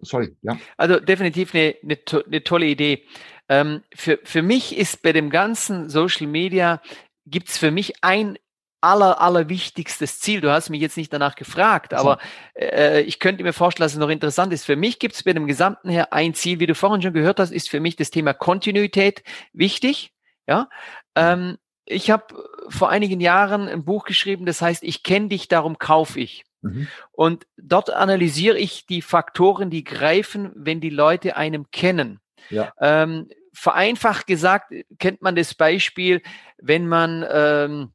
[0.00, 0.58] sorry, ja.
[0.76, 3.02] Also definitiv eine, eine, eine tolle Idee.
[3.48, 6.80] Ähm, für, für mich ist bei dem ganzen Social Media,
[7.26, 8.38] gibt es für mich ein
[8.80, 10.40] aller, allerwichtigstes Ziel.
[10.40, 12.18] Du hast mich jetzt nicht danach gefragt, aber
[12.54, 14.64] äh, ich könnte mir vorstellen, dass es noch interessant ist.
[14.64, 17.40] Für mich gibt es bei dem Gesamten her ein Ziel, wie du vorhin schon gehört
[17.40, 20.12] hast, ist für mich das Thema Kontinuität wichtig.
[20.46, 20.68] Ja,
[21.14, 22.34] ähm, ich habe
[22.68, 26.44] vor einigen Jahren ein Buch geschrieben, das heißt, ich kenne dich, darum kaufe ich.
[26.62, 26.88] Mhm.
[27.12, 32.20] Und dort analysiere ich die Faktoren, die greifen, wenn die Leute einem kennen.
[32.48, 32.72] Ja.
[32.80, 36.22] Ähm, vereinfacht gesagt kennt man das Beispiel,
[36.58, 37.92] wenn man ähm,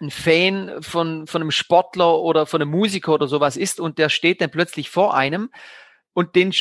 [0.00, 4.08] ein Fan von, von einem Sportler oder von einem Musiker oder sowas ist und der
[4.08, 5.50] steht dann plötzlich vor einem
[6.14, 6.52] und den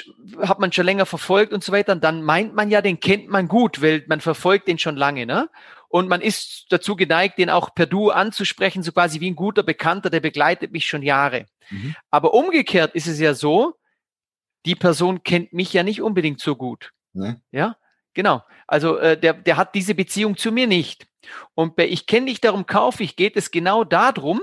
[0.42, 3.48] hat man schon länger verfolgt und so weiter, dann meint man ja, den kennt man
[3.48, 5.50] gut, weil man verfolgt den schon lange, ne?
[5.90, 9.62] Und man ist dazu geneigt, den auch per Du anzusprechen, so quasi wie ein guter
[9.62, 11.46] Bekannter, der begleitet mich schon Jahre.
[11.70, 11.96] Mhm.
[12.10, 13.76] Aber umgekehrt ist es ja so,
[14.66, 16.94] die Person kennt mich ja nicht unbedingt so gut.
[17.14, 17.36] Nee.
[17.52, 17.76] Ja,
[18.14, 18.44] genau.
[18.68, 21.08] Also äh, der, der hat diese Beziehung zu mir nicht.
[21.56, 24.42] Und bei Ich kenne dich, darum kaufe ich, geht es genau darum,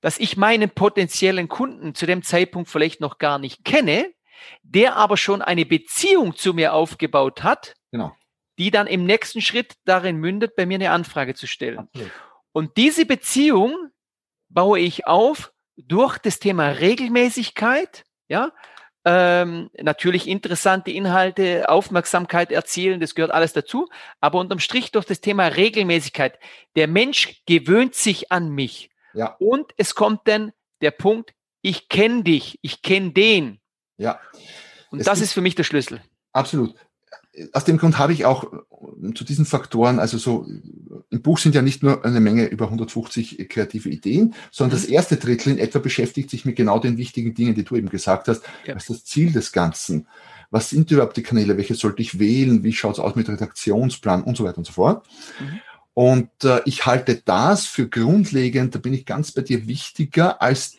[0.00, 4.12] dass ich meinen potenziellen Kunden zu dem Zeitpunkt vielleicht noch gar nicht kenne,
[4.62, 8.12] der aber schon eine Beziehung zu mir aufgebaut hat, genau.
[8.58, 11.78] die dann im nächsten Schritt darin mündet, bei mir eine Anfrage zu stellen.
[11.78, 12.10] Absolut.
[12.52, 13.90] Und diese Beziehung
[14.48, 18.52] baue ich auf durch das Thema Regelmäßigkeit, ja,
[19.04, 23.88] ähm, natürlich interessante Inhalte, Aufmerksamkeit erzielen, das gehört alles dazu.
[24.20, 26.38] Aber unterm Strich durch das Thema Regelmäßigkeit.
[26.76, 28.90] Der Mensch gewöhnt sich an mich.
[29.14, 29.36] Ja.
[29.38, 33.60] Und es kommt dann der Punkt, ich kenne dich, ich kenne den.
[33.96, 34.20] Ja.
[34.90, 36.00] Und es das ist für mich der Schlüssel.
[36.32, 36.74] Absolut
[37.52, 40.46] aus dem Grund habe ich auch äh, zu diesen Faktoren, also so,
[41.10, 44.82] im Buch sind ja nicht nur eine Menge über 150 kreative Ideen, sondern mhm.
[44.82, 47.88] das erste Drittel in etwa beschäftigt sich mit genau den wichtigen Dingen, die du eben
[47.88, 48.42] gesagt hast.
[48.66, 48.74] Ja.
[48.74, 50.06] Was ist das Ziel des Ganzen?
[50.50, 51.56] Was sind überhaupt die Kanäle?
[51.56, 52.62] Welche sollte ich wählen?
[52.62, 55.06] Wie schaut es aus mit Redaktionsplan und so weiter und so fort?
[55.40, 55.60] Mhm.
[55.94, 60.76] Und äh, ich halte das für grundlegend, da bin ich ganz bei dir, wichtiger als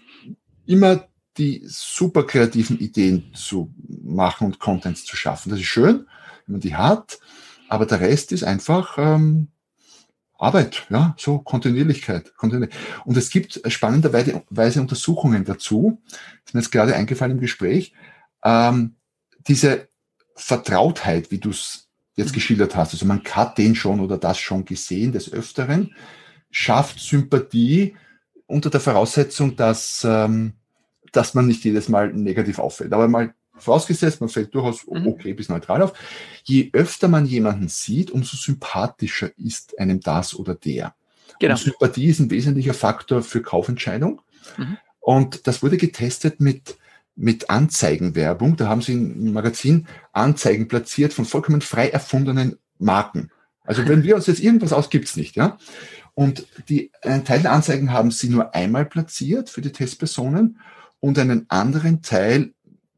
[0.66, 5.50] immer die super kreativen Ideen zu machen und Contents zu schaffen.
[5.50, 6.06] Das ist schön
[6.45, 7.19] wenn man die hat.
[7.69, 8.97] Aber der Rest ist einfach
[10.43, 12.36] Arbeit, ja, so Kontinuierlichkeit.
[12.36, 12.77] Kontinuierlich.
[13.06, 16.01] Und es gibt spannenderweise Untersuchungen dazu,
[16.45, 17.93] ist mir jetzt gerade eingefallen im Gespräch,
[18.43, 18.95] ähm,
[19.47, 19.88] diese
[20.36, 22.36] Vertrautheit, wie du es jetzt mhm.
[22.36, 25.95] geschildert hast, also man hat den schon oder das schon gesehen des Öfteren,
[26.51, 27.95] schafft Sympathie
[28.45, 30.53] unter der Voraussetzung, dass, ähm,
[31.12, 32.93] dass man nicht jedes Mal negativ auffällt.
[32.93, 35.08] Aber mal vorausgesetzt, man fällt durchaus mhm.
[35.08, 35.94] okay bis neutral auf.
[36.44, 40.96] Je öfter man jemanden sieht, umso sympathischer ist einem das oder der.
[41.39, 41.54] Genau.
[41.54, 44.22] Und Sympathie ist ein wesentlicher Faktor für Kaufentscheidung.
[44.58, 44.78] Mhm.
[45.00, 46.78] Und das wurde getestet mit,
[47.16, 48.56] mit Anzeigenwerbung.
[48.56, 53.30] Da haben sie im Magazin Anzeigen platziert von vollkommen frei erfundenen Marken.
[53.66, 55.58] Also wenn wir uns jetzt irgendwas aus, gibt's nicht, ja.
[56.16, 60.60] Und die, einen Teil der Anzeigen haben sie nur einmal platziert für die Testpersonen
[61.00, 62.54] und einen anderen Teil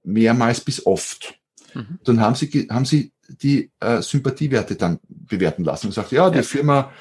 [0.06, 1.36] mehrmals bis oft.
[1.74, 2.00] Mhm.
[2.04, 6.38] Dann haben sie, haben sie die äh, Sympathiewerte dann bewerten lassen und gesagt, ja, die
[6.38, 6.44] ja.
[6.44, 6.92] Firma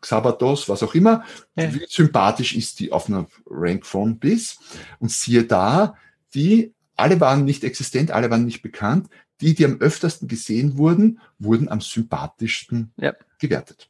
[0.00, 1.72] Xabatos, was auch immer, ja.
[1.72, 4.58] wie sympathisch ist die auf einer Rank von bis.
[4.98, 5.96] Und siehe da,
[6.34, 9.08] die, alle waren nicht existent, alle waren nicht bekannt.
[9.40, 13.14] Die, die am öftersten gesehen wurden, wurden am sympathischsten ja.
[13.38, 13.88] gewertet.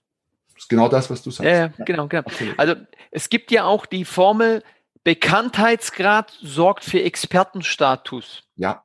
[0.55, 1.51] Das ist genau das, was du sagst.
[1.51, 2.23] Ja, genau, genau.
[2.57, 2.77] Also
[3.11, 4.63] es gibt ja auch die Formel,
[5.05, 8.43] Bekanntheitsgrad sorgt für Expertenstatus.
[8.57, 8.85] Ja.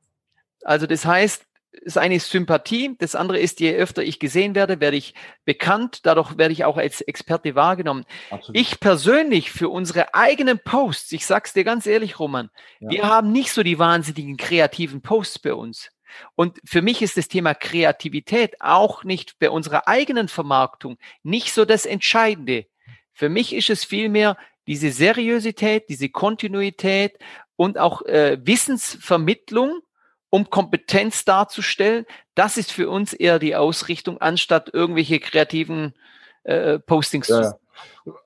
[0.63, 1.45] Also das heißt,
[1.83, 5.99] das eine ist Sympathie, das andere ist, je öfter ich gesehen werde, werde ich bekannt,
[6.03, 8.05] dadurch werde ich auch als Experte wahrgenommen.
[8.29, 8.59] Absolut.
[8.59, 12.49] Ich persönlich für unsere eigenen Posts, ich sag's dir ganz ehrlich, Roman,
[12.79, 12.89] ja.
[12.89, 15.91] wir haben nicht so die wahnsinnigen kreativen Posts bei uns.
[16.35, 21.65] Und für mich ist das Thema Kreativität auch nicht bei unserer eigenen Vermarktung nicht so
[21.65, 22.67] das Entscheidende.
[23.13, 27.17] Für mich ist es vielmehr diese Seriosität, diese Kontinuität
[27.55, 29.79] und auch äh, Wissensvermittlung,
[30.29, 32.05] um Kompetenz darzustellen.
[32.33, 35.93] Das ist für uns eher die Ausrichtung, anstatt irgendwelche kreativen
[36.43, 37.59] äh, Postings ja, zu.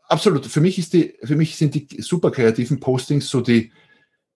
[0.07, 0.45] Absolut.
[0.45, 3.71] Für mich ist die, für mich sind die super kreativen Postings so die,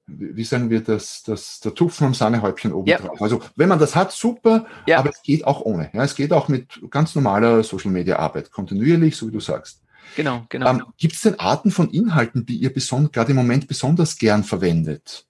[0.06, 2.98] wie sagen wir das, das der Tupfen am Sahnehäubchen oben ja.
[2.98, 3.22] drauf.
[3.22, 5.00] Also wenn man das hat, super, ja.
[5.00, 5.90] aber es geht auch ohne.
[5.94, 9.82] Ja, es geht auch mit ganz normaler Social Media Arbeit, kontinuierlich, so wie du sagst.
[10.16, 10.70] Genau, genau.
[10.70, 10.92] Ähm, genau.
[10.98, 15.26] Gibt es denn Arten von Inhalten, die ihr gerade im Moment besonders gern verwendet?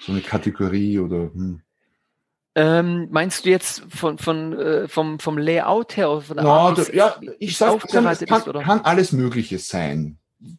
[0.00, 1.62] So eine Kategorie oder hm.
[2.54, 6.10] Ähm, meinst du jetzt von, von, äh, vom, vom Layout her?
[6.10, 10.18] Oder von der no, Art, ja, ich sage, kann, kann, kann alles Mögliche sein.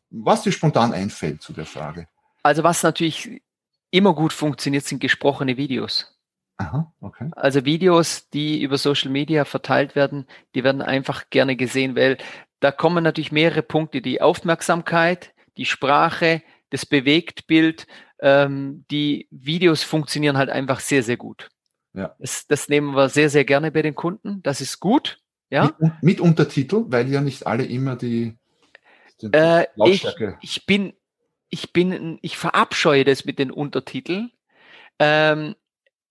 [0.09, 2.07] Was dir spontan einfällt zu der Frage.
[2.41, 3.41] Also was natürlich
[3.91, 6.17] immer gut funktioniert, sind gesprochene Videos.
[6.55, 7.31] Aha, okay.
[7.35, 10.25] Also Videos, die über Social Media verteilt werden,
[10.55, 12.17] die werden einfach gerne gesehen, weil
[12.59, 14.01] da kommen natürlich mehrere Punkte.
[14.01, 17.87] Die Aufmerksamkeit, die Sprache, das Bewegtbild,
[18.19, 21.49] ähm, die Videos funktionieren halt einfach sehr, sehr gut.
[21.93, 22.15] Ja.
[22.19, 24.43] Das, das nehmen wir sehr, sehr gerne bei den Kunden.
[24.43, 25.19] Das ist gut.
[25.49, 25.73] Ja.
[25.79, 28.37] Mit, mit Untertitel, weil ja nicht alle immer die,
[29.21, 30.37] die äh, Lautstärke.
[30.41, 30.93] Ich, ich bin
[31.49, 34.31] ich bin, ich verabscheue das mit den Untertiteln.
[34.99, 35.55] Ähm,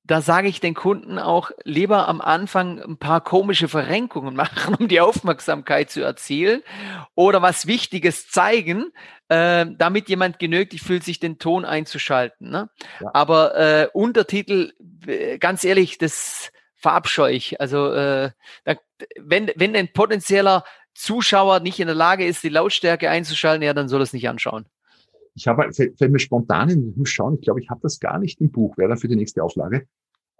[0.08, 4.88] da sage ich den Kunden auch lieber am Anfang ein paar komische Verrenkungen machen, um
[4.88, 6.62] die Aufmerksamkeit zu erzielen
[7.14, 8.86] oder was Wichtiges zeigen,
[9.28, 12.50] äh, damit jemand genötigt fühlt, sich den Ton einzuschalten.
[12.50, 12.70] Ne?
[13.00, 13.10] Ja.
[13.12, 14.72] Aber äh, Untertitel,
[15.38, 17.60] ganz ehrlich, das verabscheue ich.
[17.60, 18.30] Also äh,
[19.20, 23.88] wenn, wenn ein potenzieller Zuschauer nicht in der Lage ist, die Lautstärke einzuschalten, ja, dann
[23.88, 24.66] soll er es nicht anschauen.
[25.38, 28.18] Ich habe, fällt mir spontan in, ich muss schauen, ich glaube, ich habe das gar
[28.18, 29.86] nicht im Buch, wäre dann für die nächste Auflage.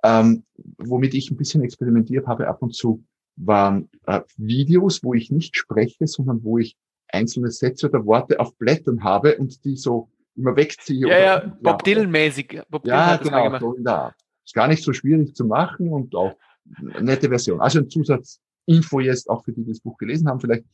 [0.03, 0.45] Ähm,
[0.79, 3.05] womit ich ein bisschen experimentiert habe ab und zu,
[3.37, 8.57] waren äh, Videos, wo ich nicht spreche, sondern wo ich einzelne Sätze oder Worte auf
[8.57, 11.07] Blättern habe und die so immer wegziehe.
[11.07, 12.63] Ja, oder, ja, Bob Dylan-mäßig.
[12.69, 14.15] Bob Dylan ja, genau, so in der Art.
[14.45, 16.35] Ist gar nicht so schwierig zu machen und auch
[16.77, 17.61] eine nette Version.
[17.61, 20.65] Also ein Zusatzinfo jetzt auch für die, die das Buch gelesen haben vielleicht.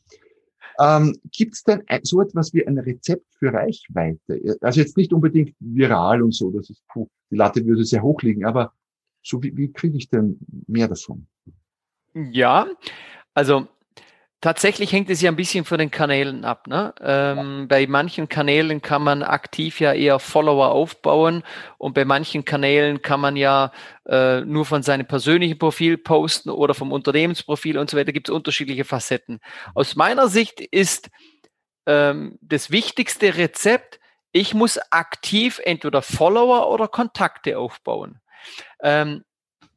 [0.79, 4.59] Ähm, Gibt es denn so etwas wie ein Rezept für Reichweite?
[4.61, 8.23] Also jetzt nicht unbedingt viral und so, das ist, puh, die Latte würde sehr hoch
[8.23, 8.73] liegen, aber
[9.23, 11.27] so wie, wie kriege ich denn mehr davon?
[12.15, 12.69] Ja,
[13.35, 13.67] also
[14.45, 16.67] Tatsächlich hängt es ja ein bisschen von den Kanälen ab.
[16.67, 16.95] Ne?
[17.01, 21.43] Ähm, bei manchen Kanälen kann man aktiv ja eher Follower aufbauen
[21.79, 23.73] und bei manchen Kanälen kann man ja
[24.07, 28.13] äh, nur von seinem persönlichen Profil posten oder vom Unternehmensprofil und so weiter.
[28.13, 29.41] Gibt es unterschiedliche Facetten.
[29.75, 31.09] Aus meiner Sicht ist
[31.87, 33.99] ähm, das wichtigste Rezept,
[34.31, 38.21] ich muss aktiv entweder Follower oder Kontakte aufbauen.
[38.83, 39.25] Ähm,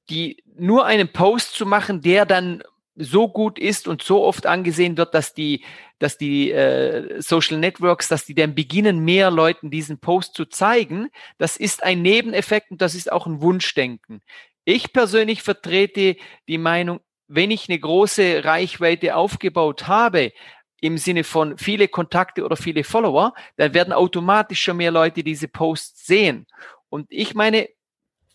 [0.09, 2.63] die nur einen Post zu machen, der dann
[2.97, 5.63] so gut ist und so oft angesehen wird, dass die,
[5.99, 11.09] dass die äh, Social Networks, dass die dann beginnen, mehr Leuten diesen Post zu zeigen.
[11.37, 14.21] Das ist ein Nebeneffekt und das ist auch ein Wunschdenken.
[14.65, 20.31] Ich persönlich vertrete die Meinung, wenn ich eine große Reichweite aufgebaut habe,
[20.79, 25.47] im Sinne von viele Kontakte oder viele Follower, dann werden automatisch schon mehr Leute diese
[25.47, 26.47] Posts sehen.
[26.89, 27.67] Und ich meine,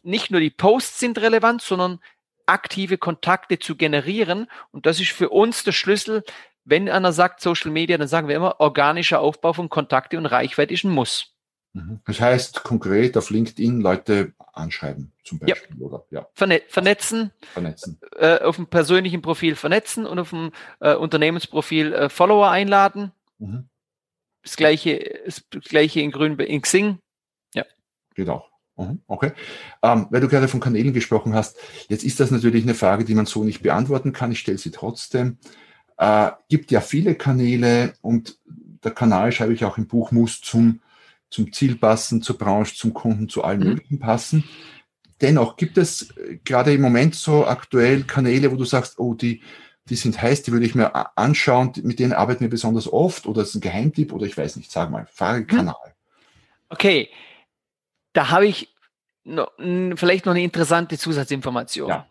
[0.02, 2.00] nicht nur die Posts sind relevant, sondern
[2.46, 4.48] aktive Kontakte zu generieren.
[4.70, 6.24] Und das ist für uns der Schlüssel.
[6.64, 10.74] Wenn einer sagt Social Media, dann sagen wir immer, organischer Aufbau von Kontakte und Reichweite
[10.74, 11.32] ist ein Muss.
[11.72, 12.00] Mhm.
[12.04, 15.76] Das heißt konkret auf LinkedIn Leute anschreiben zum Beispiel.
[15.78, 15.86] Ja.
[15.86, 16.28] Oder, ja.
[16.34, 17.98] Verne vernetzen, vernetzen.
[18.16, 23.12] Äh, auf dem persönlichen Profil vernetzen und auf dem äh, Unternehmensprofil äh, Follower einladen.
[23.38, 23.68] Mhm.
[24.42, 26.98] Das gleiche, das gleiche in Grün in Xing.
[27.54, 27.64] Ja.
[28.14, 28.50] Geht auch.
[28.50, 28.51] Mhm,
[29.06, 29.32] okay.
[29.82, 31.58] Ähm, weil du gerade von Kanälen gesprochen hast,
[31.88, 34.32] jetzt ist das natürlich eine Frage, die man so nicht beantworten kann.
[34.32, 35.38] Ich stelle sie trotzdem.
[35.98, 38.38] Äh, gibt ja viele Kanäle und
[38.82, 40.80] der Kanal, schreibe ich auch im Buch, muss zum,
[41.30, 43.68] zum Ziel passen, zur Branche, zum Kunden, zu allen mhm.
[43.68, 44.44] möglichen passen.
[45.20, 49.42] Dennoch gibt es äh, gerade im Moment so aktuell Kanäle, wo du sagst, oh, die,
[49.88, 53.42] die sind heiß, die würde ich mir anschauen, mit denen arbeiten wir besonders oft oder
[53.42, 55.94] es ist ein Geheimtipp oder ich weiß nicht, sag mal, Fragekanal.
[56.68, 57.08] Okay,
[58.12, 58.68] da habe ich
[59.24, 59.52] noch,
[59.96, 61.88] vielleicht noch eine interessante Zusatzinformation.
[61.88, 62.06] Ja.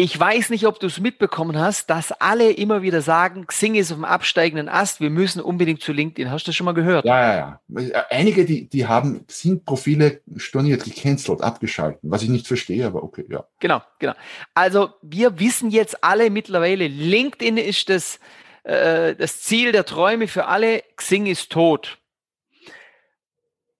[0.00, 3.90] Ich weiß nicht, ob du es mitbekommen hast, dass alle immer wieder sagen, Xing ist
[3.90, 6.30] auf dem absteigenden Ast, wir müssen unbedingt zu LinkedIn.
[6.30, 7.04] Hast du das schon mal gehört?
[7.04, 8.04] Ja, ja, ja.
[8.08, 13.44] Einige, die, die haben Xing-Profile storniert, gecancelt, abgeschalten, was ich nicht verstehe, aber okay, ja.
[13.58, 14.14] Genau, genau.
[14.54, 18.20] Also wir wissen jetzt alle mittlerweile, LinkedIn ist das,
[18.62, 21.98] äh, das Ziel der Träume für alle, Xing ist tot.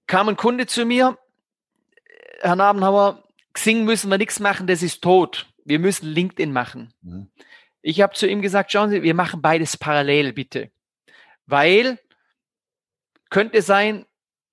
[0.08, 1.16] Kam ein Kunde zu mir,
[2.40, 6.92] Herr Nabenhauer, Xing müssen wir nichts machen, das ist tot wir müssen LinkedIn machen.
[7.02, 7.30] Mhm.
[7.82, 10.70] Ich habe zu ihm gesagt, schauen Sie, wir machen beides parallel, bitte.
[11.46, 11.98] Weil
[13.30, 14.06] könnte sein,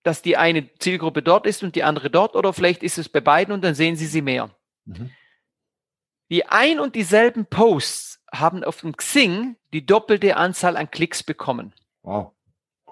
[0.04, 3.22] dass die eine Zielgruppe dort ist und die andere dort oder vielleicht ist es bei
[3.22, 4.56] beiden und dann sehen Sie sie mehr.
[4.86, 5.10] Mhm.
[6.30, 11.74] Die ein und dieselben Posts haben auf dem Xing die doppelte Anzahl an Klicks bekommen.
[12.04, 12.34] Wow.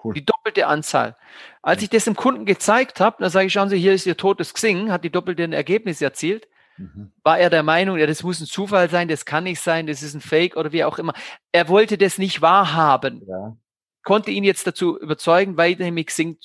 [0.04, 0.14] Cool.
[0.14, 1.16] Die doppelte Anzahl.
[1.62, 4.16] Als ich das dem Kunden gezeigt habe, dann sage ich, schauen Sie, hier ist Ihr
[4.16, 6.46] totes Xing, hat die doppelte Ergebnisse erzielt.
[6.76, 7.12] Mhm.
[7.22, 10.02] War er der Meinung, ja, das muss ein Zufall sein, das kann nicht sein, das
[10.02, 11.14] ist ein Fake oder wie auch immer.
[11.52, 13.22] Er wollte das nicht wahrhaben.
[13.26, 13.56] Ja.
[14.02, 16.38] Konnte ihn jetzt dazu überzeugen, weiterhin mit Xing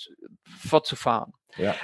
[0.45, 1.33] fortzufahren.
[1.57, 1.75] Ja.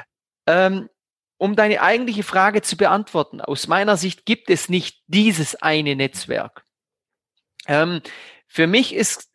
[0.48, 0.90] Ähm,
[1.38, 6.64] um deine eigentliche Frage zu beantworten, aus meiner Sicht gibt es nicht dieses eine Netzwerk.
[7.68, 8.02] Ähm,
[8.48, 9.30] für mich ist,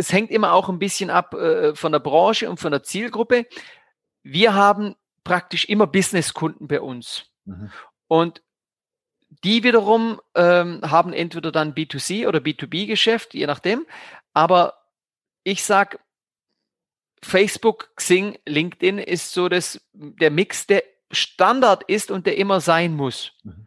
[0.00, 3.46] es hängt immer auch ein bisschen ab äh, von der Branche und von der Zielgruppe.
[4.22, 7.26] Wir haben praktisch immer Businesskunden bei uns.
[7.44, 7.70] Mhm.
[8.08, 8.42] Und
[9.44, 13.86] die wiederum ähm, haben entweder dann B2C oder B2B-Geschäft, je nachdem.
[14.32, 14.74] Aber
[15.44, 16.00] ich sag,
[17.22, 22.94] Facebook, Xing, LinkedIn ist so das, der Mix, der Standard ist und der immer sein
[22.96, 23.32] muss.
[23.42, 23.66] Mhm.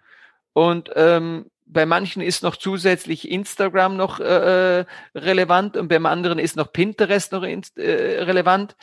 [0.54, 6.40] Und ähm, bei manchen ist noch zusätzlich Instagram noch äh, äh relevant und beim anderen
[6.40, 8.76] ist noch Pinterest noch äh, relevant.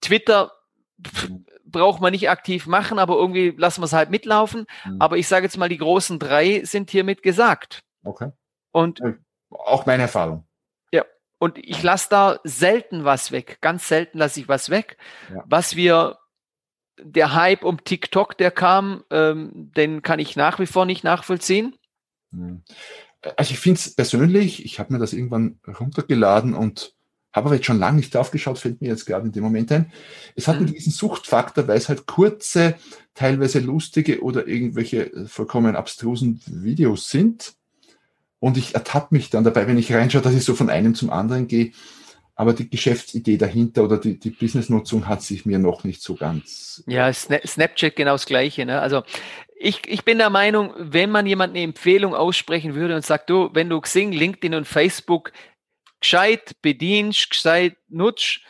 [0.00, 0.52] Twitter
[1.06, 4.66] pf, mhm braucht man nicht aktiv machen, aber irgendwie lassen wir es halt mitlaufen.
[4.84, 5.00] Mhm.
[5.00, 7.82] Aber ich sage jetzt mal, die großen drei sind hiermit gesagt.
[8.04, 8.30] Okay.
[8.72, 9.00] Und
[9.50, 10.46] auch meine Erfahrung.
[10.92, 11.04] Ja.
[11.38, 13.58] Und ich lasse da selten was weg.
[13.60, 14.96] Ganz selten lasse ich was weg.
[15.32, 15.42] Ja.
[15.46, 16.18] Was wir,
[17.02, 21.76] der Hype um TikTok, der kam, ähm, den kann ich nach wie vor nicht nachvollziehen.
[22.30, 22.62] Mhm.
[23.36, 26.94] Also ich finde es persönlich, ich habe mir das irgendwann runtergeladen und
[27.32, 29.92] habe aber jetzt schon lange nicht draufgeschaut, fällt mir jetzt gerade in dem Moment ein.
[30.34, 30.70] Es hat einen mhm.
[30.70, 32.74] gewissen Suchtfaktor, weil es halt kurze,
[33.14, 37.54] teilweise lustige oder irgendwelche äh, vollkommen abstrusen Videos sind.
[38.40, 41.10] Und ich ertappe mich dann dabei, wenn ich reinschaue, dass ich so von einem zum
[41.10, 41.72] anderen gehe.
[42.40, 46.82] Aber die Geschäftsidee dahinter oder die, die Businessnutzung hat sich mir noch nicht so ganz.
[46.86, 48.64] Ja, Snapchat genau das Gleiche.
[48.64, 48.80] Ne?
[48.80, 49.02] Also
[49.58, 53.50] ich, ich bin der Meinung, wenn man jemand eine Empfehlung aussprechen würde und sagt, du,
[53.52, 55.32] wenn du Xing, LinkedIn und Facebook
[56.00, 58.40] gescheit bedienst, gescheit nutzt,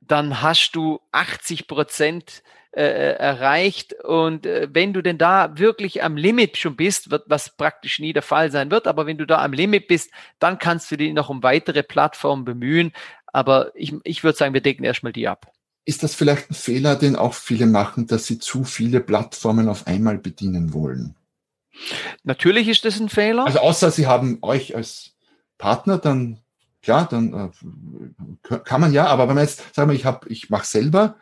[0.00, 2.42] dann hast du 80 Prozent
[2.74, 3.92] äh, äh, erreicht.
[4.02, 8.14] Und äh, wenn du denn da wirklich am Limit schon bist, wird, was praktisch nie
[8.14, 11.12] der Fall sein wird, aber wenn du da am Limit bist, dann kannst du dich
[11.12, 12.92] noch um weitere Plattformen bemühen.
[13.26, 15.52] Aber ich, ich würde sagen, wir decken erstmal die ab.
[15.84, 19.86] Ist das vielleicht ein Fehler, den auch viele machen, dass sie zu viele Plattformen auf
[19.86, 21.14] einmal bedienen wollen?
[22.24, 23.44] Natürlich ist das ein Fehler.
[23.44, 25.12] Also außer sie haben euch als
[25.58, 26.38] Partner, dann
[26.82, 27.52] klar, dann
[28.48, 31.16] äh, kann man ja, aber wenn man jetzt, sagen wir, ich habe, ich mache selber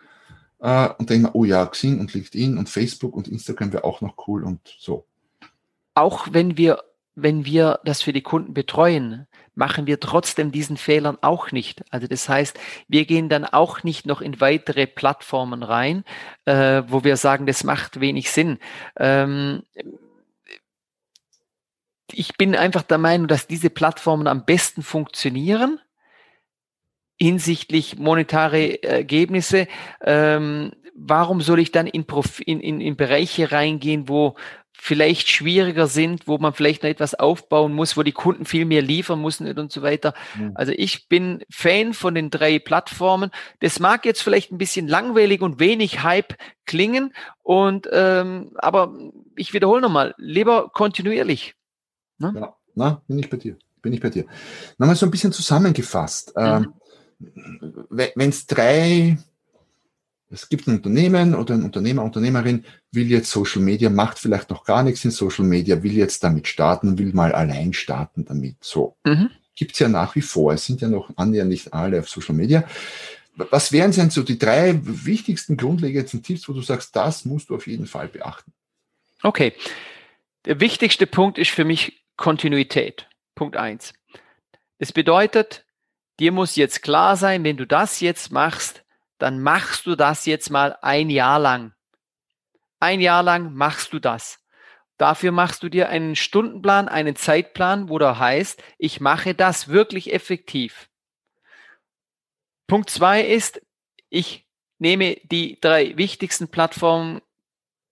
[0.60, 4.00] äh, und denke mir, oh ja, Xing und LinkedIn und Facebook und Instagram wäre auch
[4.00, 5.06] noch cool und so.
[5.94, 6.82] Auch wenn wir,
[7.14, 11.82] wenn wir das für die Kunden betreuen, machen wir trotzdem diesen Fehlern auch nicht.
[11.90, 16.04] Also das heißt, wir gehen dann auch nicht noch in weitere Plattformen rein,
[16.44, 18.58] äh, wo wir sagen, das macht wenig Sinn.
[18.96, 19.62] Ähm,
[22.12, 25.78] ich bin einfach der Meinung, dass diese Plattformen am besten funktionieren
[27.20, 29.68] hinsichtlich monetare Ergebnisse.
[30.02, 34.36] Ähm, warum soll ich dann in, Prof in, in, in Bereiche reingehen, wo
[34.72, 38.80] vielleicht schwieriger sind, wo man vielleicht noch etwas aufbauen muss, wo die Kunden viel mehr
[38.80, 40.14] liefern müssen und so weiter.
[40.38, 40.52] Mhm.
[40.54, 43.30] Also ich bin Fan von den drei Plattformen.
[43.60, 48.94] Das mag jetzt vielleicht ein bisschen langweilig und wenig Hype klingen, und ähm, aber
[49.36, 51.56] ich wiederhole nochmal, lieber kontinuierlich.
[52.18, 52.32] Ne?
[52.36, 53.56] Ja, na, bin ich bei dir.
[53.82, 54.24] Bin ich bei dir.
[54.78, 56.34] Nochmal so ein bisschen zusammengefasst.
[56.36, 56.42] Mhm.
[56.42, 56.74] Ähm,
[57.20, 59.18] Wenn es drei,
[60.30, 64.64] es gibt ein Unternehmen oder ein Unternehmer, Unternehmerin, will jetzt Social Media, macht vielleicht noch
[64.64, 68.56] gar nichts in Social Media, will jetzt damit starten, will mal allein starten damit.
[68.60, 68.96] So.
[69.04, 69.30] Mhm.
[69.54, 70.54] Gibt es ja nach wie vor.
[70.54, 72.64] Es sind ja noch annähernd nicht alle auf Social Media.
[73.50, 77.56] Was wären denn so die drei wichtigsten grundlegenden Tipps, wo du sagst, das musst du
[77.56, 78.52] auf jeden Fall beachten?
[79.22, 79.52] Okay.
[80.46, 83.06] Der wichtigste Punkt ist für mich Kontinuität.
[83.34, 83.92] Punkt eins.
[84.78, 85.64] Das bedeutet,
[86.20, 88.84] dir muss jetzt klar sein, wenn du das jetzt machst,
[89.18, 91.72] dann machst du das jetzt mal ein Jahr lang.
[92.78, 94.38] Ein Jahr lang machst du das.
[94.96, 100.12] Dafür machst du dir einen Stundenplan, einen Zeitplan, wo da heißt, ich mache das wirklich
[100.12, 100.90] effektiv.
[102.66, 103.62] Punkt zwei ist,
[104.10, 104.46] ich
[104.78, 107.22] nehme die drei wichtigsten Plattformen,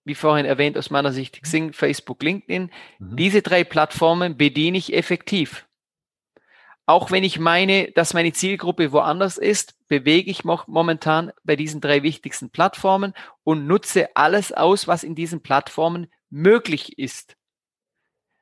[0.05, 2.71] wie vorhin erwähnt, aus meiner Sicht Xing, Facebook, LinkedIn.
[2.99, 3.15] Mhm.
[3.15, 5.65] Diese drei Plattformen bediene ich effektiv.
[6.89, 12.01] Auch wenn ich meine, dass meine Zielgruppe woanders ist, bewege ich momentan bei diesen drei
[12.01, 13.13] wichtigsten Plattformen
[13.43, 17.35] und nutze alles aus, was in diesen Plattformen möglich ist.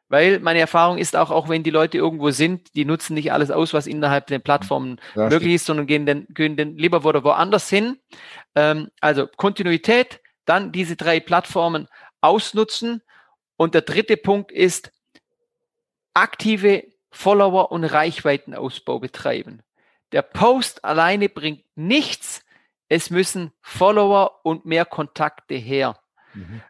[0.08, 3.52] Weil meine Erfahrung ist auch, auch wenn die Leute irgendwo sind, die nutzen nicht alles
[3.52, 7.14] aus, was innerhalb der Plattformen ja, möglich ist, sondern gehen dann, gehen dann lieber wo,
[7.26, 8.00] woanders hin.
[8.56, 11.90] Ähm, also Kontinuität, dann diese drei Plattformen
[12.22, 13.02] ausnutzen.
[13.58, 14.94] Und der dritte Punkt ist
[16.14, 16.86] aktive
[17.18, 19.64] Follower und Reichweitenausbau betreiben.
[20.12, 22.46] Der Post alleine bringt nichts.
[22.90, 25.98] Es müssen Follower und mehr Kontakte her.
[26.36, 26.62] Mhm.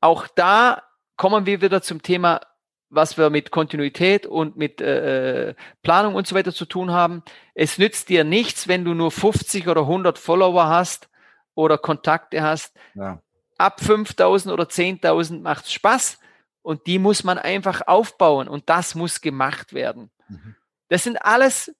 [0.00, 0.82] Auch da
[1.16, 2.40] kommen wir wieder zum Thema,
[2.88, 7.22] was wir mit Kontinuität und mit äh, äh Planung und so weiter zu tun haben.
[7.52, 11.10] Es nützt dir nichts, wenn du nur 50 oder 100 Follower hast
[11.54, 12.74] oder Kontakte hast.
[12.94, 13.20] Ja.
[13.58, 16.18] Ab 5000 oder 10.000 macht es Spaß
[16.64, 20.10] und die muss man einfach aufbauen und das muss gemacht werden.
[20.28, 20.56] Mhm.
[20.88, 21.74] Das sind alles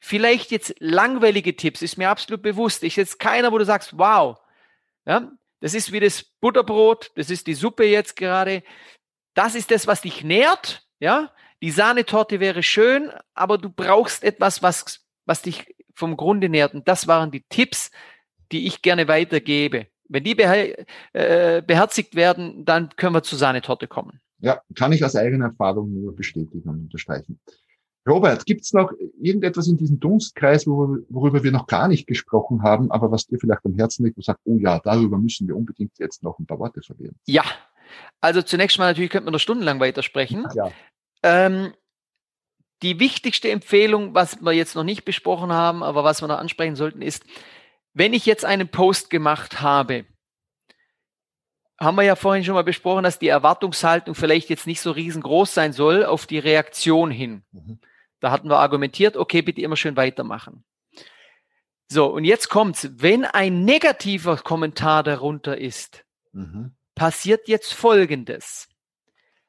[0.00, 2.82] vielleicht jetzt langweilige Tipps, ist mir absolut bewusst.
[2.82, 4.36] Ich jetzt keiner, wo du sagst, wow,
[5.06, 8.64] ja, das ist wie das Butterbrot, das ist die Suppe jetzt gerade.
[9.34, 11.32] Das ist das, was dich nährt, ja.
[11.62, 16.74] Die Sahnetorte wäre schön, aber du brauchst etwas, was, was dich vom Grunde nährt.
[16.74, 17.90] Und das waren die Tipps,
[18.50, 19.86] die ich gerne weitergebe.
[20.08, 24.20] Wenn die beher äh, beherzigt werden, dann können wir zur Sahnetorte kommen.
[24.40, 27.40] Ja, kann ich aus eigener Erfahrung nur bestätigen und unterstreichen.
[28.08, 28.90] Robert, gibt es noch
[29.20, 33.66] irgendetwas in diesem Dunstkreis, worüber, wir noch gar nicht gesprochen haben, aber was dir vielleicht
[33.66, 36.58] am Herzen liegt und sagt, oh ja, darüber müssen wir unbedingt jetzt noch ein paar
[36.58, 37.16] Worte verlieren?
[37.26, 37.44] Ja,
[38.20, 40.46] also zunächst mal natürlich könnte man noch stundenlang weitersprechen.
[40.54, 40.70] Ja.
[41.22, 41.74] Ähm,
[42.82, 46.76] die wichtigste Empfehlung, was wir jetzt noch nicht besprochen haben, aber was wir noch ansprechen
[46.76, 47.24] sollten, ist,
[47.98, 50.06] wenn ich jetzt einen Post gemacht habe,
[51.80, 55.52] haben wir ja vorhin schon mal besprochen, dass die Erwartungshaltung vielleicht jetzt nicht so riesengroß
[55.52, 57.42] sein soll auf die Reaktion hin.
[57.50, 57.80] Mhm.
[58.20, 60.64] Da hatten wir argumentiert, okay, bitte immer schön weitermachen.
[61.88, 62.88] So, und jetzt kommt's.
[62.92, 66.76] Wenn ein negativer Kommentar darunter ist, mhm.
[66.94, 68.68] passiert jetzt Folgendes.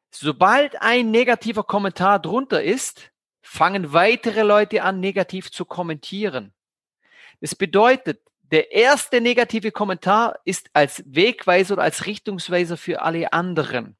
[0.09, 6.53] Sobald ein negativer Kommentar drunter ist, fangen weitere Leute an, negativ zu kommentieren.
[7.41, 8.21] Das bedeutet,
[8.51, 13.95] der erste negative Kommentar ist als Wegweiser oder als Richtungsweiser für alle anderen.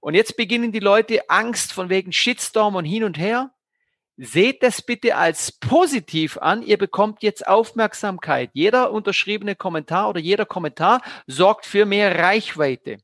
[0.00, 3.52] Und jetzt beginnen die Leute Angst von wegen Shitstorm und hin und her.
[4.16, 6.62] Seht das bitte als positiv an.
[6.62, 8.50] Ihr bekommt jetzt Aufmerksamkeit.
[8.52, 12.98] Jeder unterschriebene Kommentar oder jeder Kommentar sorgt für mehr Reichweite.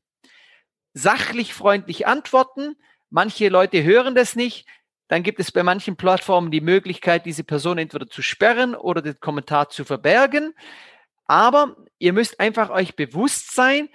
[0.93, 2.75] Sachlich freundlich antworten.
[3.09, 4.65] Manche Leute hören das nicht.
[5.07, 9.19] Dann gibt es bei manchen Plattformen die Möglichkeit, diese Person entweder zu sperren oder den
[9.19, 10.53] Kommentar zu verbergen.
[11.27, 13.89] Aber ihr müsst einfach euch bewusst sein,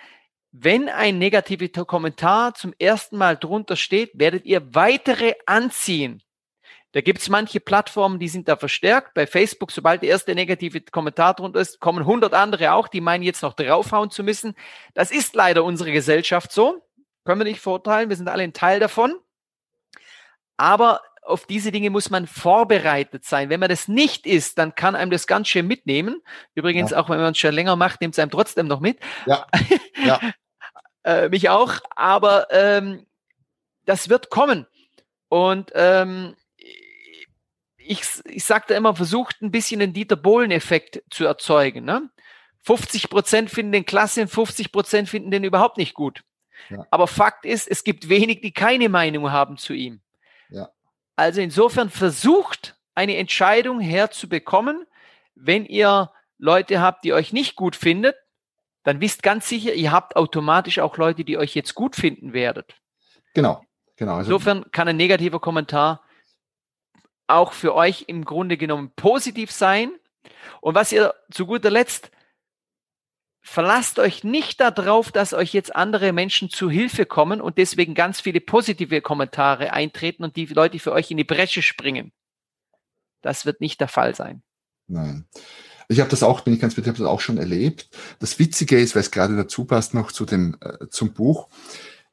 [0.52, 6.22] wenn ein negativer Kommentar zum ersten Mal drunter steht, werdet ihr weitere anziehen.
[6.92, 9.14] Da gibt es manche Plattformen, die sind da verstärkt.
[9.14, 13.22] Bei Facebook, sobald der erste negative Kommentar drunter ist, kommen 100 andere auch, die meinen
[13.22, 14.54] jetzt noch draufhauen zu müssen.
[14.94, 16.82] Das ist leider unsere Gesellschaft so.
[17.24, 18.08] Können wir nicht vorteilen.
[18.08, 19.14] Wir sind alle ein Teil davon.
[20.60, 23.48] Aber auf diese Dinge muss man vorbereitet sein.
[23.48, 26.20] Wenn man das nicht ist, dann kann einem das ganz schön mitnehmen.
[26.54, 26.98] Übrigens, ja.
[26.98, 29.00] auch wenn man es schon länger macht, nimmt es einem trotzdem noch mit.
[29.24, 29.46] Ja.
[30.04, 30.20] ja.
[31.04, 31.80] äh, mich auch.
[31.96, 33.06] Aber ähm,
[33.86, 34.66] das wird kommen.
[35.30, 36.36] Und ähm,
[37.78, 41.86] ich, ich sagte immer, versucht ein bisschen den Dieter Bohlen-Effekt zu erzeugen.
[41.86, 42.10] Ne?
[42.64, 46.22] 50 Prozent finden den klasse und 50 Prozent finden den überhaupt nicht gut.
[46.68, 46.86] Ja.
[46.90, 50.02] Aber Fakt ist, es gibt wenig, die keine Meinung haben zu ihm.
[51.20, 54.86] Also insofern versucht eine Entscheidung herzubekommen.
[55.34, 58.16] Wenn ihr Leute habt, die euch nicht gut findet,
[58.84, 62.74] dann wisst ganz sicher, ihr habt automatisch auch Leute, die euch jetzt gut finden werdet.
[63.34, 63.62] Genau,
[63.96, 64.14] genau.
[64.14, 66.02] Also insofern kann ein negativer Kommentar
[67.26, 69.92] auch für euch im Grunde genommen positiv sein.
[70.62, 72.10] Und was ihr zu guter Letzt
[73.50, 78.20] verlasst euch nicht darauf, dass euch jetzt andere Menschen zu Hilfe kommen und deswegen ganz
[78.20, 82.12] viele positive Kommentare eintreten und die Leute für euch in die Bresche springen.
[83.22, 84.42] Das wird nicht der Fall sein.
[84.86, 85.26] Nein.
[85.88, 87.88] Ich habe das auch, bin ich ganz bitte, habe das auch schon erlebt.
[88.20, 91.48] Das Witzige ist, weil es gerade dazu passt noch zu dem äh, zum Buch.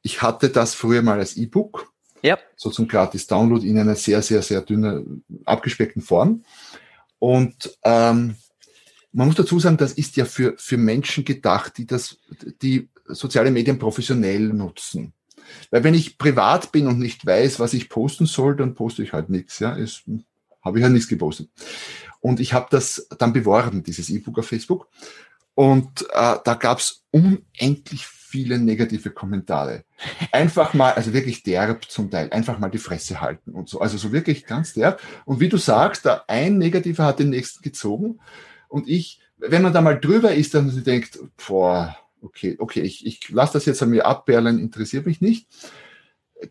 [0.02, 2.36] Ich hatte das früher mal als E-Book, ja.
[2.56, 6.42] so zum gratis Download in einer sehr sehr sehr dünnen abgespeckten Form
[7.20, 8.34] und ähm,
[9.18, 12.18] man muss dazu sagen, das ist ja für, für Menschen gedacht, die das,
[12.62, 15.12] die soziale Medien professionell nutzen.
[15.72, 19.12] Weil wenn ich privat bin und nicht weiß, was ich posten soll, dann poste ich
[19.12, 19.58] halt nichts.
[19.58, 20.02] Ja, es
[20.62, 21.50] habe ich halt nichts gepostet.
[22.20, 24.88] Und ich habe das dann beworben, dieses E-Book auf Facebook.
[25.54, 29.82] Und äh, da gab es unendlich viele negative Kommentare.
[30.30, 33.80] Einfach mal, also wirklich derb zum Teil, einfach mal die Fresse halten und so.
[33.80, 35.00] Also so wirklich ganz derb.
[35.24, 38.20] Und wie du sagst, da ein Negativer hat den nächsten gezogen.
[38.68, 43.06] Und ich, wenn man da mal drüber ist, dann sie denkt, boah, okay, okay, ich,
[43.06, 45.46] ich lasse das jetzt an mir abperlen, interessiert mich nicht,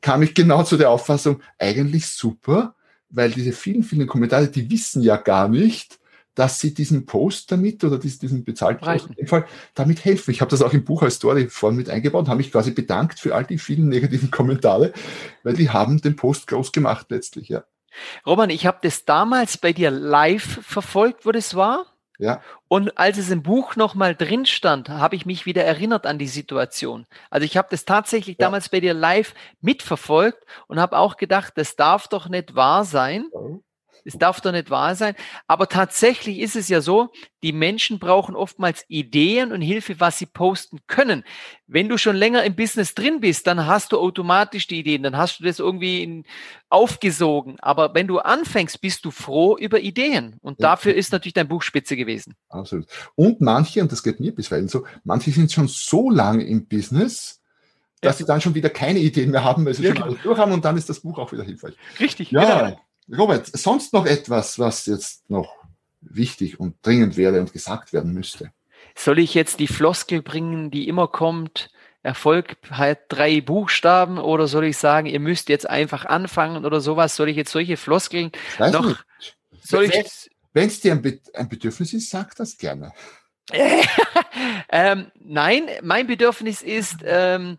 [0.01, 2.75] kam ich genau zu der Auffassung, eigentlich super,
[3.09, 5.99] weil diese vielen, vielen Kommentare, die wissen ja gar nicht,
[6.35, 10.29] dass sie diesen Post damit oder diesen, bezahlten Post in dem Fall damit helfen.
[10.29, 13.19] Ich habe das auch im Buch als Story vorne mit eingebaut, habe mich quasi bedankt
[13.19, 14.93] für all die vielen negativen Kommentare,
[15.43, 17.63] weil die haben den Post groß gemacht letztlich, ja.
[18.23, 21.87] Roman, ich habe das damals bei dir live verfolgt, wo das war.
[22.19, 22.41] Ja.
[22.67, 26.27] Und als es im Buch nochmal drin stand, habe ich mich wieder erinnert an die
[26.27, 27.05] Situation.
[27.29, 28.45] Also ich habe das tatsächlich ja.
[28.45, 33.29] damals bei dir live mitverfolgt und habe auch gedacht, das darf doch nicht wahr sein.
[33.33, 33.59] Ja.
[34.05, 35.15] Es darf doch nicht wahr sein.
[35.47, 37.09] Aber tatsächlich ist es ja so,
[37.43, 41.23] die Menschen brauchen oftmals Ideen und Hilfe, was sie posten können.
[41.67, 45.17] Wenn du schon länger im Business drin bist, dann hast du automatisch die Ideen, dann
[45.17, 46.23] hast du das irgendwie
[46.69, 47.59] aufgesogen.
[47.59, 50.37] Aber wenn du anfängst, bist du froh über Ideen.
[50.41, 50.69] Und ja.
[50.69, 52.33] dafür ist natürlich dein Buch spitze gewesen.
[52.49, 52.87] Absolut.
[53.15, 57.41] Und manche, und das geht mir bisweilen so, manche sind schon so lange im Business,
[58.01, 60.37] dass sie dann schon wieder keine Ideen mehr haben, weil sie ja, schon alles durch
[60.37, 61.75] haben und dann ist das Buch auch wieder hilfreich.
[61.99, 62.59] Richtig, ja.
[62.59, 62.79] Genau.
[63.15, 65.55] Robert, sonst noch etwas, was jetzt noch
[66.01, 68.51] wichtig und dringend wäre und gesagt werden müsste?
[68.95, 71.69] Soll ich jetzt die Floskel bringen, die immer kommt?
[72.03, 77.15] Erfolg hat drei Buchstaben oder soll ich sagen, ihr müsst jetzt einfach anfangen oder sowas?
[77.15, 78.87] Soll ich jetzt solche Floskeln noch?
[78.87, 79.37] Nicht.
[79.61, 80.29] Soll ich?
[80.53, 82.93] Wenn es dir ein, Bedürfnis ist, sag das gerne.
[84.69, 87.57] ähm, nein, mein Bedürfnis ist ähm,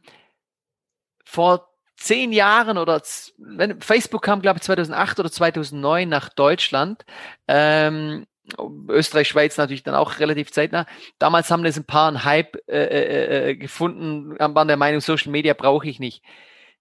[1.25, 1.68] vor
[1.99, 3.03] zehn Jahren oder
[3.37, 7.05] wenn Facebook kam, glaube ich, 2008 oder 2009 nach Deutschland.
[7.49, 8.27] Ähm,
[8.89, 10.87] Österreich, Schweiz natürlich dann auch relativ zeitnah.
[11.19, 15.31] Damals haben das ein paar einen Hype äh, äh, äh gefunden, waren der Meinung, Social
[15.31, 16.23] Media brauche ich nicht.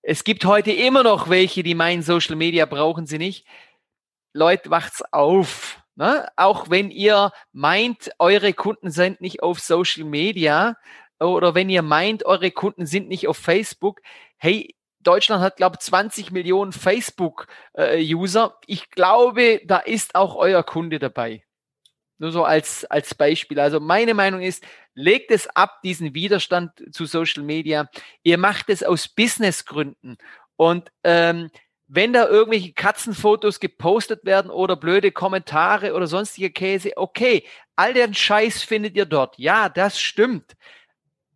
[0.02, 3.46] Es gibt heute immer noch welche, die meinen, Social Media brauchen sie nicht.
[4.34, 5.84] Leute, wacht's auf.
[5.96, 6.30] Ne?
[6.38, 10.78] Auch wenn ihr meint, eure Kunden sind nicht auf Social Media
[11.20, 14.02] oder wenn ihr meint, eure Kunden sind nicht auf Facebook,
[14.38, 14.77] hey,
[15.08, 18.58] Deutschland hat, glaube ich, 20 Millionen Facebook-User.
[18.60, 21.44] Äh, ich glaube, da ist auch euer Kunde dabei.
[22.18, 23.60] Nur so als, als Beispiel.
[23.60, 24.64] Also meine Meinung ist,
[24.96, 27.90] legt es ab, diesen Widerstand zu Social Media.
[28.24, 30.18] Ihr macht es aus Businessgründen.
[30.56, 31.52] Und ähm,
[31.88, 37.46] wenn da irgendwelche Katzenfotos gepostet werden oder blöde Kommentare oder sonstige Käse, okay,
[37.78, 39.38] all den Scheiß findet ihr dort.
[39.38, 40.58] Ja, das stimmt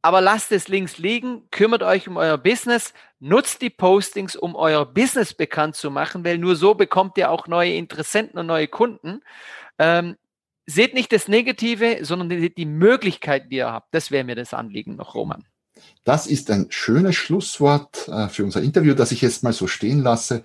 [0.02, 4.86] aber lasst es links liegen, kümmert euch um euer Business, nutzt die Postings, um euer
[4.86, 9.22] Business bekannt zu machen, weil nur so bekommt ihr auch neue Interessenten und neue Kunden.
[9.80, 10.18] Ähm,
[10.66, 13.94] seht nicht das Negative, sondern die, die Möglichkeiten, die ihr habt.
[13.94, 15.46] Das wäre mir das Anliegen noch, Roman.
[16.04, 20.02] Das ist ein schönes Schlusswort äh, für unser Interview, das ich jetzt mal so stehen
[20.02, 20.44] lasse.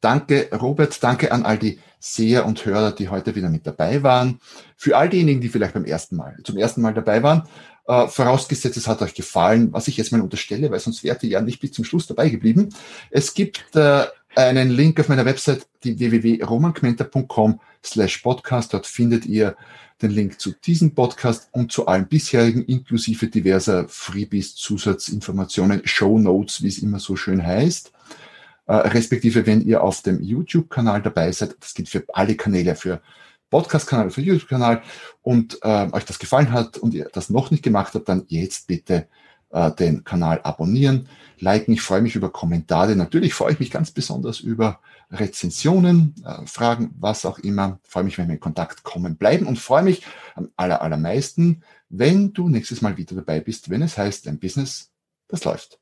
[0.00, 1.02] Danke, Robert.
[1.02, 4.40] Danke an all die Seher und Hörer, die heute wieder mit dabei waren.
[4.76, 7.44] Für all diejenigen, die vielleicht beim ersten Mal, zum ersten Mal dabei waren,
[7.86, 11.30] äh, vorausgesetzt, es hat euch gefallen, was ich jetzt mal unterstelle, weil sonst wärt ihr
[11.30, 12.68] ja nicht bis zum Schluss dabei geblieben.
[13.10, 14.04] Es gibt äh,
[14.34, 18.72] einen Link auf meiner Website, die www.romankmenta.com slash podcast.
[18.72, 19.56] Dort findet ihr
[20.00, 26.62] den Link zu diesem Podcast und zu allen bisherigen, inklusive diverser Freebies, Zusatzinformationen, Show Notes,
[26.62, 27.92] wie es immer so schön heißt.
[28.66, 33.00] Äh, respektive, wenn ihr auf dem YouTube-Kanal dabei seid, das gilt für alle Kanäle, für
[33.52, 34.82] Podcast-Kanal, für YouTube-Kanal
[35.20, 38.66] und äh, euch das gefallen hat und ihr das noch nicht gemacht habt, dann jetzt
[38.66, 39.06] bitte
[39.50, 41.74] äh, den Kanal abonnieren, liken.
[41.74, 42.96] Ich freue mich über Kommentare.
[42.96, 44.80] Natürlich freue ich mich ganz besonders über
[45.10, 47.78] Rezensionen, äh, Fragen, was auch immer.
[47.84, 50.02] Freue mich, wenn wir in Kontakt kommen bleiben und freue mich
[50.34, 54.90] am aller, allermeisten, wenn du nächstes Mal wieder dabei bist, wenn es heißt, ein Business,
[55.28, 55.81] das läuft.